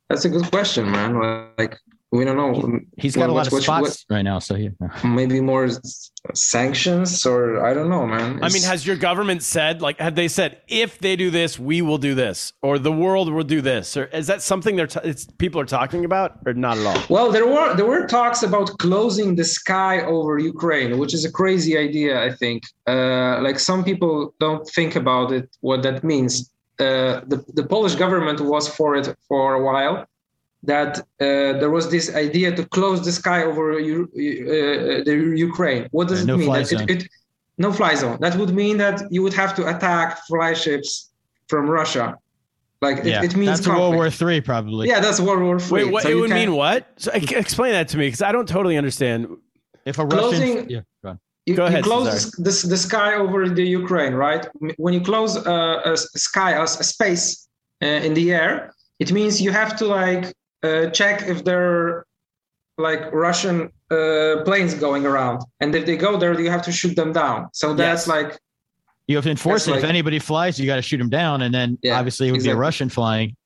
[0.09, 1.53] That's a good question, man.
[1.59, 1.79] Like
[2.13, 2.81] we don't know.
[2.97, 4.39] He's got a lot What- of what- spots right now.
[4.41, 4.71] So yeah.
[5.05, 5.69] maybe more
[6.35, 8.41] sanctions or I don't know, man.
[8.43, 11.83] I mean, has your government said like have they said if they do this, we
[11.83, 15.01] will do this, or the world will do this, or is that something they're t-
[15.05, 17.03] it's, people are talking about, or not at all?
[17.09, 21.33] well, there were there were talks about closing the sky over Ukraine, which is a
[21.33, 22.23] crazy idea.
[22.23, 26.51] I think, uh, like some people don't think about it, what that means.
[26.79, 30.07] Uh, the the Polish government was for it for a while.
[30.63, 31.05] That uh,
[31.61, 35.89] there was this idea to close the sky over U- uh, the Ukraine.
[35.91, 36.47] What does Yeah, it no mean?
[36.49, 36.83] fly That zone.
[36.83, 37.09] It, it,
[37.57, 38.19] no fly zone.
[38.21, 40.91] That would mean that you would have to attack fly ships
[41.49, 42.17] from Russia.
[42.83, 43.23] Like it, yeah.
[43.25, 43.95] it means That's World.
[43.95, 44.89] War Three, probably.
[44.89, 45.85] Yeah, that's World War Three.
[45.85, 46.81] Wait, what So it would can- mean what?
[46.97, 49.19] So, explain that to me because I don't totally understand.
[49.87, 51.19] If a Closing- Russian, yeah, go on.
[51.47, 54.47] You, Go you close the, the sky over the Ukraine, right?
[54.77, 57.49] When you close uh, a s- sky, a, s- a space
[57.83, 60.33] uh, in the air, it means you have to like uh,
[60.93, 62.07] check if there are
[62.79, 66.95] like Russian uh, planes going around, and if they go there, you have to shoot
[66.97, 67.49] them down.
[67.53, 68.09] So that's Yes.
[68.09, 68.39] like
[69.07, 69.85] You have to enforce That's it.
[69.85, 72.43] if anybody flies, you got to shoot them down, and then Yeah, obviously it would
[72.43, 72.57] be a.
[72.57, 73.37] Russian flying,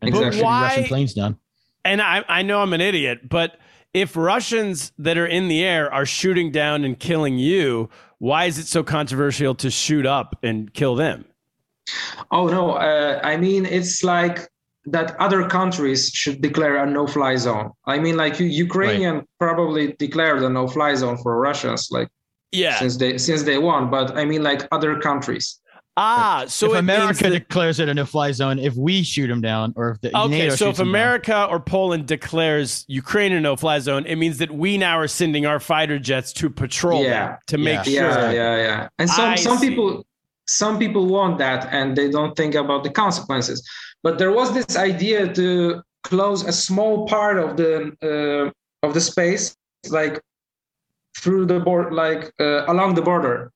[0.00, 0.32] and Exactly.
[0.38, 1.36] shooting But Russian planes down.
[1.84, 3.58] And I, I know I'm an idiot, but
[3.94, 7.88] if Russians that are in the air are shooting down and killing you,
[8.18, 11.24] why is it so controversial to shoot up and kill them?
[12.30, 14.48] Oh no, uh, I mean it's like
[14.92, 17.70] that other countries should declare a no-fly zone.
[17.86, 19.24] I mean, like Ukrainian right.
[19.38, 22.08] probably declared a no-fly zone for Russians, like
[22.52, 23.90] yeah, since they since they won.
[23.90, 25.60] But I mean, like other countries.
[26.00, 29.74] Ah, so if America that, declares it a no-fly zone, if we shoot them down,
[29.74, 31.50] or if the okay, NATO so if America down.
[31.50, 35.58] or Poland declares Ukraine a no-fly zone, it means that we now are sending our
[35.58, 37.10] fighter jets to patrol yeah.
[37.10, 37.64] them to yeah.
[37.64, 38.22] make yeah, sure.
[38.22, 38.88] Yeah, yeah, yeah.
[39.00, 39.70] And some I some see.
[39.70, 40.06] people
[40.46, 43.68] some people want that and they don't think about the consequences.
[44.02, 47.72] But there was this idea to close a small part of the
[48.02, 49.56] uh, of the space,
[49.90, 50.20] like
[51.16, 53.52] through the board, like uh, along the border.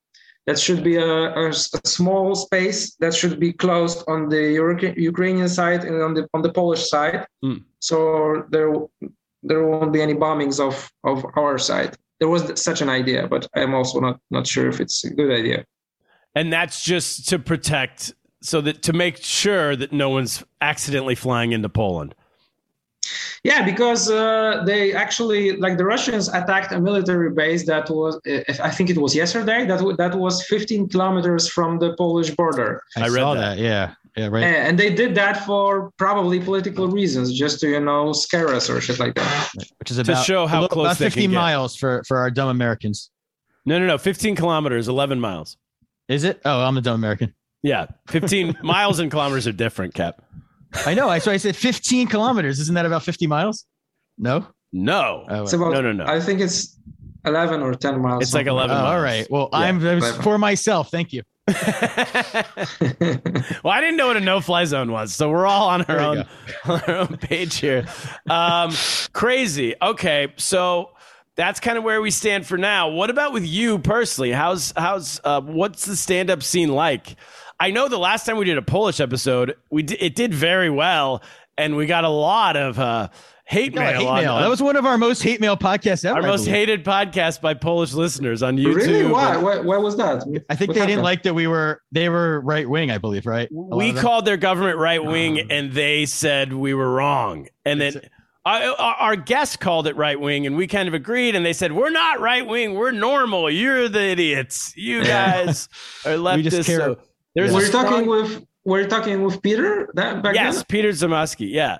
[0.47, 4.95] That should be a, a, a, small space that should be closed on the Euro-
[4.97, 7.26] Ukrainian side and on the on the Polish side.
[7.45, 7.62] Mm.
[7.78, 8.72] So there
[9.45, 11.97] there won't be any bombings of of our side.
[12.18, 15.30] There was such an idea, but I'm also not not sure if it's a good
[15.30, 15.64] idea.
[16.34, 21.53] And that's just to protect, so that to make sure that no one's accidentally flying
[21.53, 22.14] into Poland.
[23.43, 28.20] Yeah, because uh, they actually like the Russians attacked a military base that was,
[28.62, 29.66] I think it was yesterday.
[29.66, 32.80] That w- that was 15 kilometers from the Polish border.
[32.97, 33.57] I, I read saw that.
[33.57, 33.59] that.
[33.59, 34.45] Yeah, yeah, right.
[34.45, 38.70] And, and they did that for probably political reasons, just to you know scare us
[38.70, 39.49] or shit like that.
[39.80, 41.36] Which is about to show how little- close about they 50 can get.
[41.36, 43.11] miles for for our dumb Americans.
[43.66, 43.99] No, no, no.
[43.99, 45.57] 15 kilometers, 11 miles.
[46.09, 46.40] Is it?
[46.45, 47.34] Oh, I'm a dumb American.
[47.62, 47.86] Yeah.
[48.08, 50.22] 15 miles and kilometers are different, Cap.
[50.86, 51.08] I know.
[51.08, 52.58] I so I said 15 kilometers.
[52.58, 53.66] Isn't that about 50 miles?
[54.18, 54.46] No.
[54.72, 55.24] No.
[55.28, 56.06] Oh, It's about No, no, no.
[56.06, 56.78] I think it's
[57.24, 58.22] 11 or 10 miles.
[58.22, 59.26] It's like something 11 Oh, all right.
[59.30, 60.22] Well, Yeah, I'm it was eleven.
[60.22, 60.90] for myself.
[60.90, 61.22] Thank you.
[61.48, 61.56] well,
[63.72, 66.06] I didn't know what a no-fly zone was, so we're all on our There you
[66.20, 66.26] own,
[66.64, 67.86] on our own page here.
[68.30, 68.72] Um,
[69.12, 69.74] crazy.
[69.82, 70.90] Okay, so
[71.36, 72.88] that's kind of where we stand for now.
[72.90, 74.32] What about with you personally?
[74.32, 77.16] How's how's uh, what's the stand-up scene like?
[77.62, 80.68] I know the last time we did a Polish episode, we d- it did very
[80.68, 81.22] well,
[81.56, 83.08] and we got a lot of uh,
[83.44, 84.00] hate mail.
[84.00, 84.38] hate on- mail.
[84.40, 86.20] That was one of our most hate mail podcasts ever.
[86.20, 88.74] our most hated podcast by Polish listeners on YouTube.
[88.74, 89.06] Really?
[89.06, 89.36] Why?
[89.36, 89.60] why?
[89.60, 90.24] Why was that?
[90.50, 92.90] I think What they didn't like that we were they were right wing.
[92.90, 93.48] I believe right.
[93.52, 97.94] A we called their government right wing and they said we were wrong and then
[98.44, 101.52] our, our our guest called it right wing and we kind of agreed and they
[101.52, 105.68] said we're not right wing we're normal you're the idiots you guys
[106.04, 106.98] are leftists just care- so
[107.34, 107.56] there's Yeah.
[107.58, 110.64] We're strong- talking with we're talking with Peter that back yes then.
[110.68, 111.78] peter zamoski yeah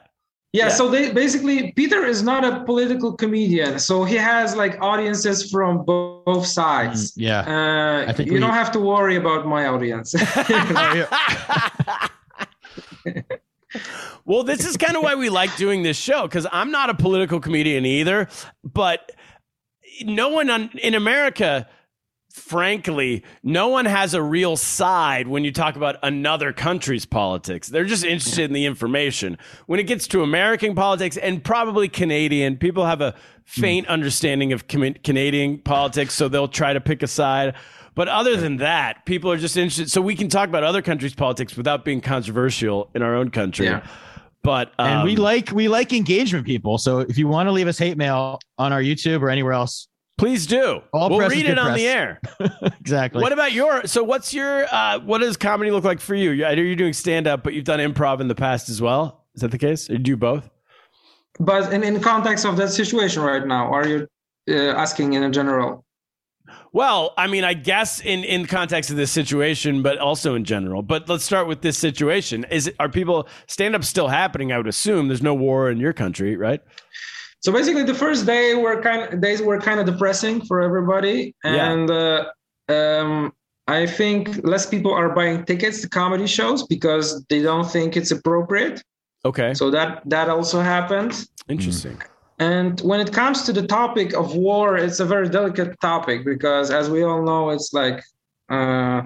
[0.55, 0.69] Yeah, Yeah.
[0.79, 5.71] so they basically Peter is not a political comedian, so he has like audiences from
[5.87, 7.13] bo- both sides.
[7.13, 7.41] Mm, yeah.
[7.57, 10.09] Uh, I think you we- don't have to worry about my audience.
[14.25, 16.95] Well, this is kind of why we like doing this show because I'm not a
[16.95, 18.29] political comedian either,
[18.63, 19.11] but
[20.05, 21.67] no one on, in America,
[22.33, 27.69] frankly, no one has a real side when you talk about another country's politics.
[27.69, 29.37] They're just interested in the information.
[29.67, 33.15] When it gets to American politics and probably Canadian, people have a
[33.45, 37.55] faint understanding of Com- Canadian politics, so they'll try to pick a side.
[37.95, 39.91] But other than that, people are just interested.
[39.91, 43.67] So we can talk about other countries' politics without being controversial in our own country.
[43.67, 43.87] Yeah.
[44.43, 46.79] But um, and we like we like engagement people.
[46.79, 49.87] So if you want to leave us hate mail on our YouTube or anywhere else,
[50.19, 50.83] please do.
[50.93, 51.79] All we'll read it on press.
[51.79, 52.21] the air.
[52.81, 53.23] exactly.
[53.23, 53.87] What about your?
[53.87, 54.67] So what's your?
[54.73, 56.45] Uh, what does comedy look like for you?
[56.45, 59.25] I know you're doing stand up, but you've done improv in the past as well.
[59.35, 59.89] Is that the case?
[59.89, 60.51] Or do you do both?
[61.41, 64.09] but in, in context of that situation right now, are you
[64.51, 65.85] uh, asking in a general?
[66.73, 70.83] Well, I mean, I guess in in context of this situation, but also in general.
[70.83, 72.45] But let's start with this situation.
[72.51, 74.53] Is it, are people stand up still happening?
[74.53, 76.61] I would assume there's no war in your country, right?
[77.43, 81.35] So basically, the first day were kind of, days were kind of depressing for everybody,
[81.45, 81.71] Yeah.
[81.73, 82.25] and uh,
[82.69, 83.33] um,
[83.67, 88.13] I think less people are buying tickets to comedy shows because they don't think it's
[88.13, 88.83] appropriate.
[89.25, 91.13] Okay, So that that also happened.
[91.49, 91.97] interesting.
[92.39, 96.71] And when it comes to the topic of war, it's a very delicate topic because,
[96.71, 97.99] as we all know, it's like
[98.51, 99.03] uh,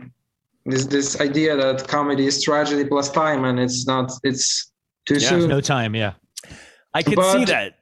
[0.67, 4.13] this this idea that comedy is tragedy plus time, and it's not.
[4.23, 4.73] It's
[5.07, 5.49] too Yeah, soon.
[5.49, 5.95] no time?
[5.95, 6.13] Yeah.
[6.93, 7.76] I could But- see that.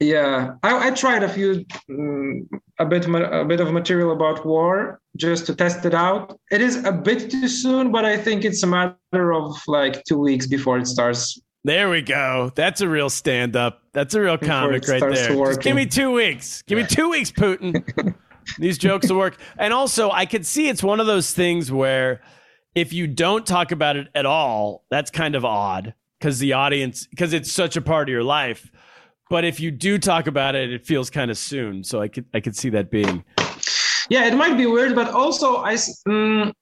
[0.00, 2.48] Yeah, I, I tried a few, mm,
[2.78, 6.40] a bit, a bit of material about war just to test it out.
[6.50, 10.18] It is a bit too soon, but I think it's a matter of like two
[10.18, 11.38] weeks before it starts.
[11.64, 12.50] There we go.
[12.54, 13.82] That's a real stand up.
[13.92, 15.56] That's a real comic right there.
[15.56, 16.62] Give me two weeks.
[16.62, 18.14] Give me two weeks, Putin.
[18.58, 19.36] These jokes will work.
[19.58, 22.22] And also, I could see it's one of those things where
[22.74, 27.06] if you don't talk about it at all, that's kind of odd because the audience,
[27.06, 28.70] because it's such a part of your life.
[29.30, 31.82] But if you do talk about it, it feels kind of soon.
[31.82, 33.24] So I could I could see that being.
[34.10, 36.52] Yeah, it might be weird, but also I mm,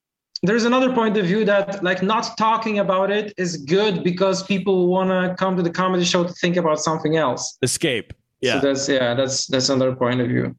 [0.43, 4.87] there's another point of view that like not talking about it is good because people
[4.87, 7.59] want to come to the comedy show to think about something else.
[7.63, 8.13] Escape.
[8.41, 8.61] Yeah.
[8.61, 10.55] So that's yeah, that's that's another point of view,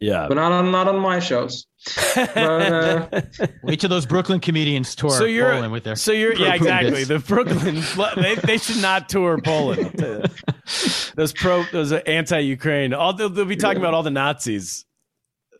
[0.00, 0.26] yeah.
[0.28, 1.66] but not on not on my shows.
[2.36, 3.20] Uh,
[3.62, 5.96] Wait till those Brooklyn comedians tour So you're- Poland with their.
[5.96, 9.92] So you're yeah exactly Brooklyn the Brooklyn they, they should not tour Poland.
[11.14, 12.92] those pro those anti-Ukraine.
[12.94, 14.84] All they'll, they'll be talking about all the Nazis.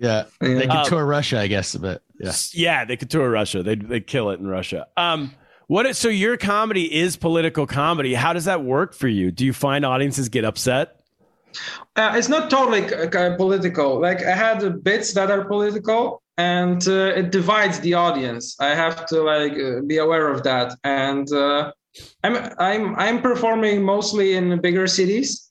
[0.01, 0.49] yeah, Yeah.
[0.55, 2.33] they can Uh, tour Russia, I guess, but yeah.
[2.53, 3.63] Yeah, they could tour Russia.
[3.63, 4.87] They they kill it in Russia.
[4.97, 5.35] Um,
[5.69, 5.87] what?
[5.87, 8.15] is- So your comedy is political comedy.
[8.15, 9.31] How does that work for you?
[9.31, 10.98] Do you find audiences get upset?
[11.97, 12.83] Uh, it's not totally
[13.37, 14.01] political.
[14.01, 18.57] Like I had bits that are political, and uh, it divides the audience.
[18.61, 20.77] I have to like uh, be aware of that.
[20.85, 21.73] And uh,
[22.23, 25.51] I'm I'm I'm performing mostly in bigger cities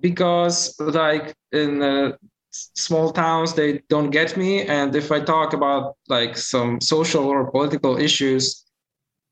[0.00, 2.12] because like in uh,
[2.50, 7.50] small towns they don't get me, and if I talk about like some social or
[7.50, 8.64] political issues,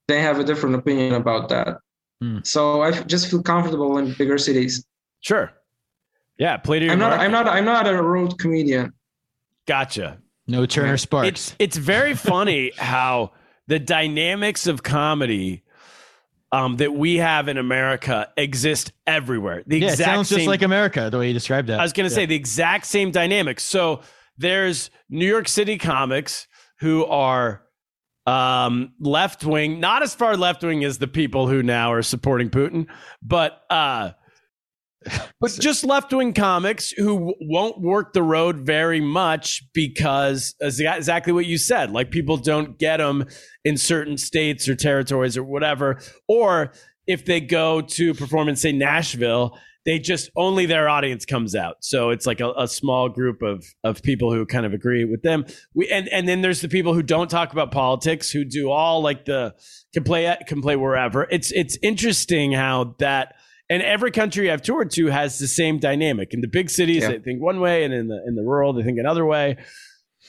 [0.08, 1.78] they have a different opinion about that.
[2.22, 2.38] Hmm.
[2.42, 4.86] So I just feel comfortable in bigger cities.
[5.20, 5.52] Sure.
[6.38, 7.10] Yeah, play to your I'm not.
[7.10, 7.24] market.
[7.24, 7.48] I'm not.
[7.48, 8.92] I'm not a road comedian.
[9.66, 10.18] Gotcha.
[10.46, 11.28] No Turner Sparks.
[11.28, 13.32] It's it's very funny how
[13.66, 15.64] the dynamics of comedy
[16.52, 19.62] um, that we have in America exist everywhere.
[19.66, 21.80] The yeah, it exact sounds same, just like America the way you described that.
[21.80, 23.64] I was going to say the exact same dynamics.
[23.64, 24.02] So
[24.38, 26.46] there's New York City comics
[26.78, 27.62] who are
[28.26, 32.50] um, left wing, not as far left wing as the people who now are supporting
[32.50, 32.86] Putin,
[33.22, 34.10] but uh,
[35.40, 41.32] but just left wing comics who won't work the road very much because uh, exactly
[41.32, 43.24] what you said, like people don't get them
[43.64, 45.98] in certain states or territories or whatever,
[46.28, 46.72] or
[47.06, 51.76] if they go to perform in say Nashville they just only their audience comes out.
[51.80, 55.22] So it's like a, a small group of of people who kind of agree with
[55.22, 55.46] them.
[55.74, 59.00] We and and then there's the people who don't talk about politics who do all
[59.00, 59.54] like the
[59.94, 61.26] can play can play wherever.
[61.30, 63.36] It's it's interesting how that
[63.68, 66.32] and every country I've toured to has the same dynamic.
[66.32, 67.10] In the big cities, Yeah.
[67.12, 69.56] they think one way, and in the in the rural, they think another way.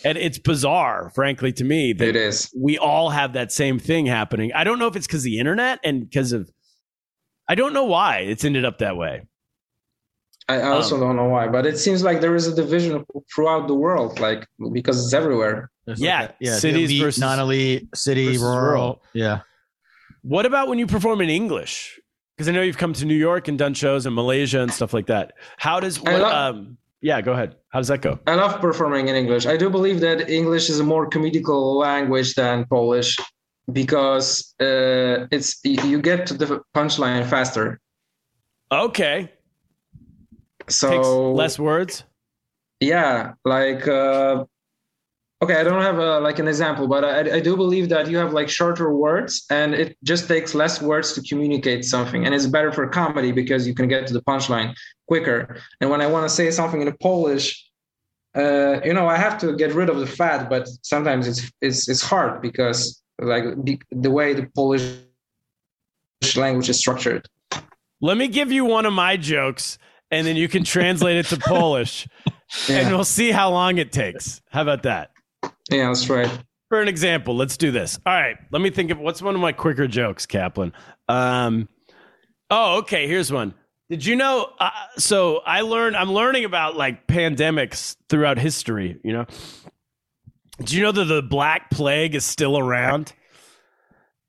[0.03, 2.53] And it's bizarre, frankly, to me that It is.
[2.55, 4.51] we all have that same thing happening.
[4.53, 6.51] I don't know if it's because of the internet and because of,
[7.49, 9.23] I don't know why it's ended up that way.
[10.49, 13.03] I I also Um, don't know why, but it seems like there is a division
[13.33, 15.71] throughout the world, like because it's everywhere.
[15.87, 18.61] There's Yeah, like a- yeah, cities elite, versus- non-elite, city, versus rural.
[18.61, 19.03] rural.
[19.13, 19.39] Yeah,
[20.21, 21.99] What about when you perform in English?
[22.37, 24.93] Because I know you've come to New York and done shows in Malaysia and stuff
[24.93, 25.33] like that.
[25.57, 27.55] How does what, love- um yeah, go ahead.
[27.69, 28.19] How does that go?
[28.27, 29.45] I love performing in English.
[29.45, 33.17] I do believe that English is a more comedical language than Polish
[33.71, 37.79] because uh, it's you you get to the punchline faster.
[38.71, 39.31] Okay.
[40.69, 42.03] So Takes less words.
[42.79, 44.45] yeah like uh
[45.41, 48.17] okay i don't have a, like an example but I, I do believe that you
[48.17, 52.47] have like shorter words and it just takes less words to communicate something and it's
[52.47, 54.75] better for comedy because you can get to the punchline
[55.07, 57.65] quicker and when i want to say something in polish
[58.35, 61.87] uh you know i have to get rid of the fat but sometimes it's it's
[61.87, 64.97] it's hard because like the, the way the polish
[66.35, 67.27] language is structured
[67.99, 69.79] Let me give you one of my jokes
[70.11, 72.07] and then you can translate it to Polish
[72.69, 74.41] and we'll see how long it takes.
[74.49, 75.11] How about that?
[75.71, 76.29] Yeah that's right
[76.69, 77.97] For an example, let's do this.
[78.05, 80.73] All right, let me think of what's one of my quicker jokes, Kaplan.
[81.07, 81.69] Um,
[82.49, 83.07] oh, okay.
[83.07, 83.53] Here's one.
[83.89, 84.51] Did you know?
[84.59, 85.95] Uh, so I learned.
[85.95, 88.99] I'm learning about like pandemics throughout history.
[89.01, 89.25] You know.
[90.61, 93.13] Do you know that the Black Plague is still around?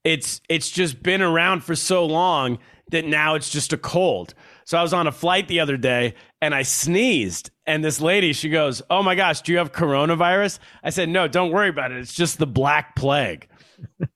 [0.04, 2.58] It's it's just been around for so long
[2.92, 4.34] that now it's just a cold.
[4.64, 7.50] So I was on a flight the other day and I sneezed.
[7.68, 10.58] And this lady, she goes, Oh my gosh, do you have coronavirus?
[10.82, 11.98] I said, No, don't worry about it.
[11.98, 13.46] It's just the Black Plague.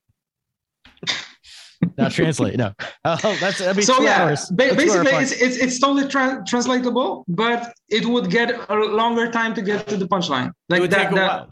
[1.99, 2.57] now translate.
[2.57, 2.73] No,
[3.05, 4.51] oh, that's that'd be so two yeah, hours.
[4.51, 8.75] ba- two basically hour it's, it's it's totally tra- translatable, but it would get a
[8.75, 10.49] longer time to get to the punchline.
[10.49, 11.03] It Like would that.
[11.03, 11.49] take a that- while.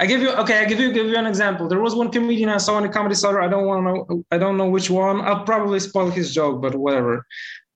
[0.00, 0.58] I give you okay.
[0.60, 1.66] I give you give you an example.
[1.68, 3.40] There was one comedian I saw in the comedy cellar.
[3.42, 4.24] I don't want to know.
[4.30, 5.20] I don't know which one.
[5.22, 7.24] I'll probably spoil his joke, but whatever.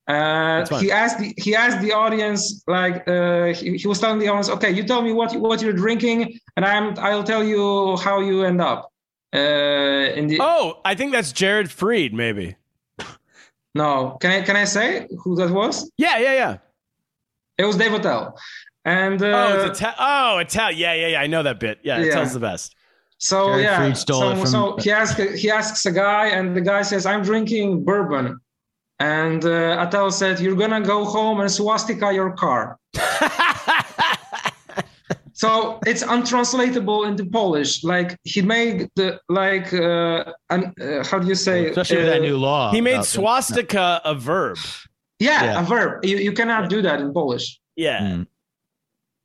[0.07, 4.27] Uh, he asked the he asked the audience like uh, he, he was telling the
[4.29, 8.21] audience, okay, you tell me what what you're drinking, and I'm I'll tell you how
[8.21, 8.91] you end up.
[9.35, 9.39] Uh,
[10.15, 12.55] in the Oh, I think that's Jared Freid, maybe.
[13.75, 15.91] no, can I can I say who that was?
[15.97, 16.57] Yeah, yeah, yeah.
[17.57, 18.37] It was Dave Attell.
[18.85, 20.79] And uh, oh, it's Ital- oh, Italian.
[20.79, 21.21] Yeah, yeah, yeah.
[21.21, 21.79] I know that bit.
[21.83, 22.05] Yeah, Yeah.
[22.05, 22.75] Italian's the best.
[23.17, 26.61] so Jared yeah, stole so, from- so he asks he asks a guy, and the
[26.61, 28.39] guy says, "I'm drinking bourbon."
[28.99, 32.77] And uh, Attell said, "You're gonna go home and swastika your car."
[35.33, 37.83] so it's untranslatable into Polish.
[37.83, 41.69] Like he made the like, uh, an, uh, how do you say?
[41.69, 42.71] Especially with that Uh, new law.
[42.71, 44.57] he made about the- swastika a verb.
[45.19, 45.61] Yeah, Yeah.
[45.61, 46.03] a verb.
[46.05, 47.59] You you cannot do that in Polish.
[47.75, 47.99] Yeah.
[47.99, 48.27] Mm.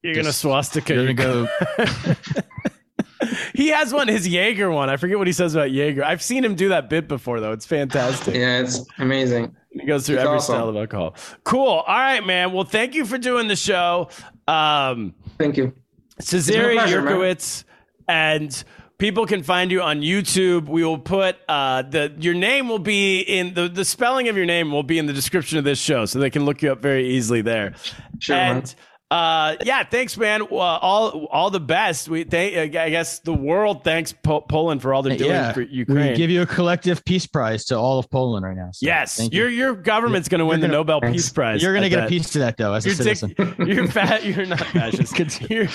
[0.02, 0.94] You're gonna swastika.
[0.94, 1.48] You're gonna go.
[3.54, 4.90] he has one, his Jaeger one.
[4.90, 6.04] I forget what he says about Jaeger.
[6.04, 7.52] I've seen him do that bit before, though.
[7.52, 8.34] It's fantastic.
[8.34, 9.54] Yeah, it's amazing.
[9.72, 10.54] He goes through every awesome.
[10.54, 11.14] style of alcohol.
[11.44, 11.66] Cool.
[11.66, 12.52] All right, man.
[12.52, 14.08] Well, thank you for doing the show.
[14.46, 15.72] Um, Thank you.
[16.20, 16.76] Cesare.
[16.76, 17.64] Yurkowitz,
[18.08, 18.64] and
[18.98, 20.68] people can find you on YouTube.
[20.68, 24.46] We will put uh, the your name will be in the the spelling of your
[24.46, 26.80] name will be in the description of this show, so they can look you up
[26.80, 27.74] very easily there.
[28.18, 28.64] Sure, man.
[29.12, 30.42] And uh, yeah, thanks, man.
[30.42, 32.08] Uh, all all the best.
[32.08, 32.76] We thank.
[32.76, 36.10] I guess the world thanks po- Poland for all they're doing yeah, for Ukraine.
[36.12, 38.70] we give you a collective peace prize to all of Poland right now.
[38.72, 39.42] So yes, thank you.
[39.42, 41.16] your your government's going to win You're the Nobel Thanks.
[41.16, 41.62] Peace Prize.
[41.62, 42.06] You're gonna get that.
[42.06, 43.54] a piece to that though as a You're, dic- citizen.
[43.66, 44.24] you're fat.
[44.24, 45.42] You're not fascist.
[45.50, 45.68] Your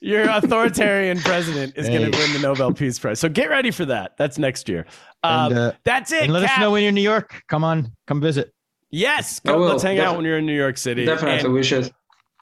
[0.00, 3.20] your authoritarian president is going to win the Nobel Peace Prize.
[3.20, 4.16] So get ready for that.
[4.16, 4.84] That's next year.
[5.22, 6.24] Um, And, uh, that's it.
[6.24, 7.42] and let us know when you're in New York.
[7.48, 8.52] Come on, come visit.
[8.90, 11.04] Yes, go, let's hang out when you're in New York City.
[11.04, 11.90] Definitely, And we should.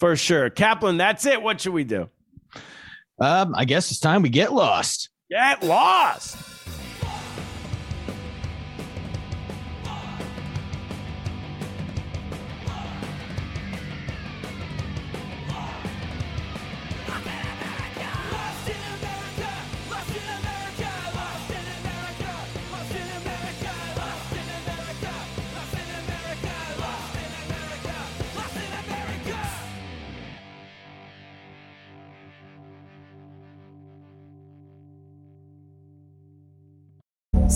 [0.00, 0.96] For sure, Kaplan.
[0.96, 1.40] That's it.
[1.42, 2.08] What should we do?
[3.20, 5.10] Um, I guess it's time we get lost.
[5.30, 6.36] Get lost.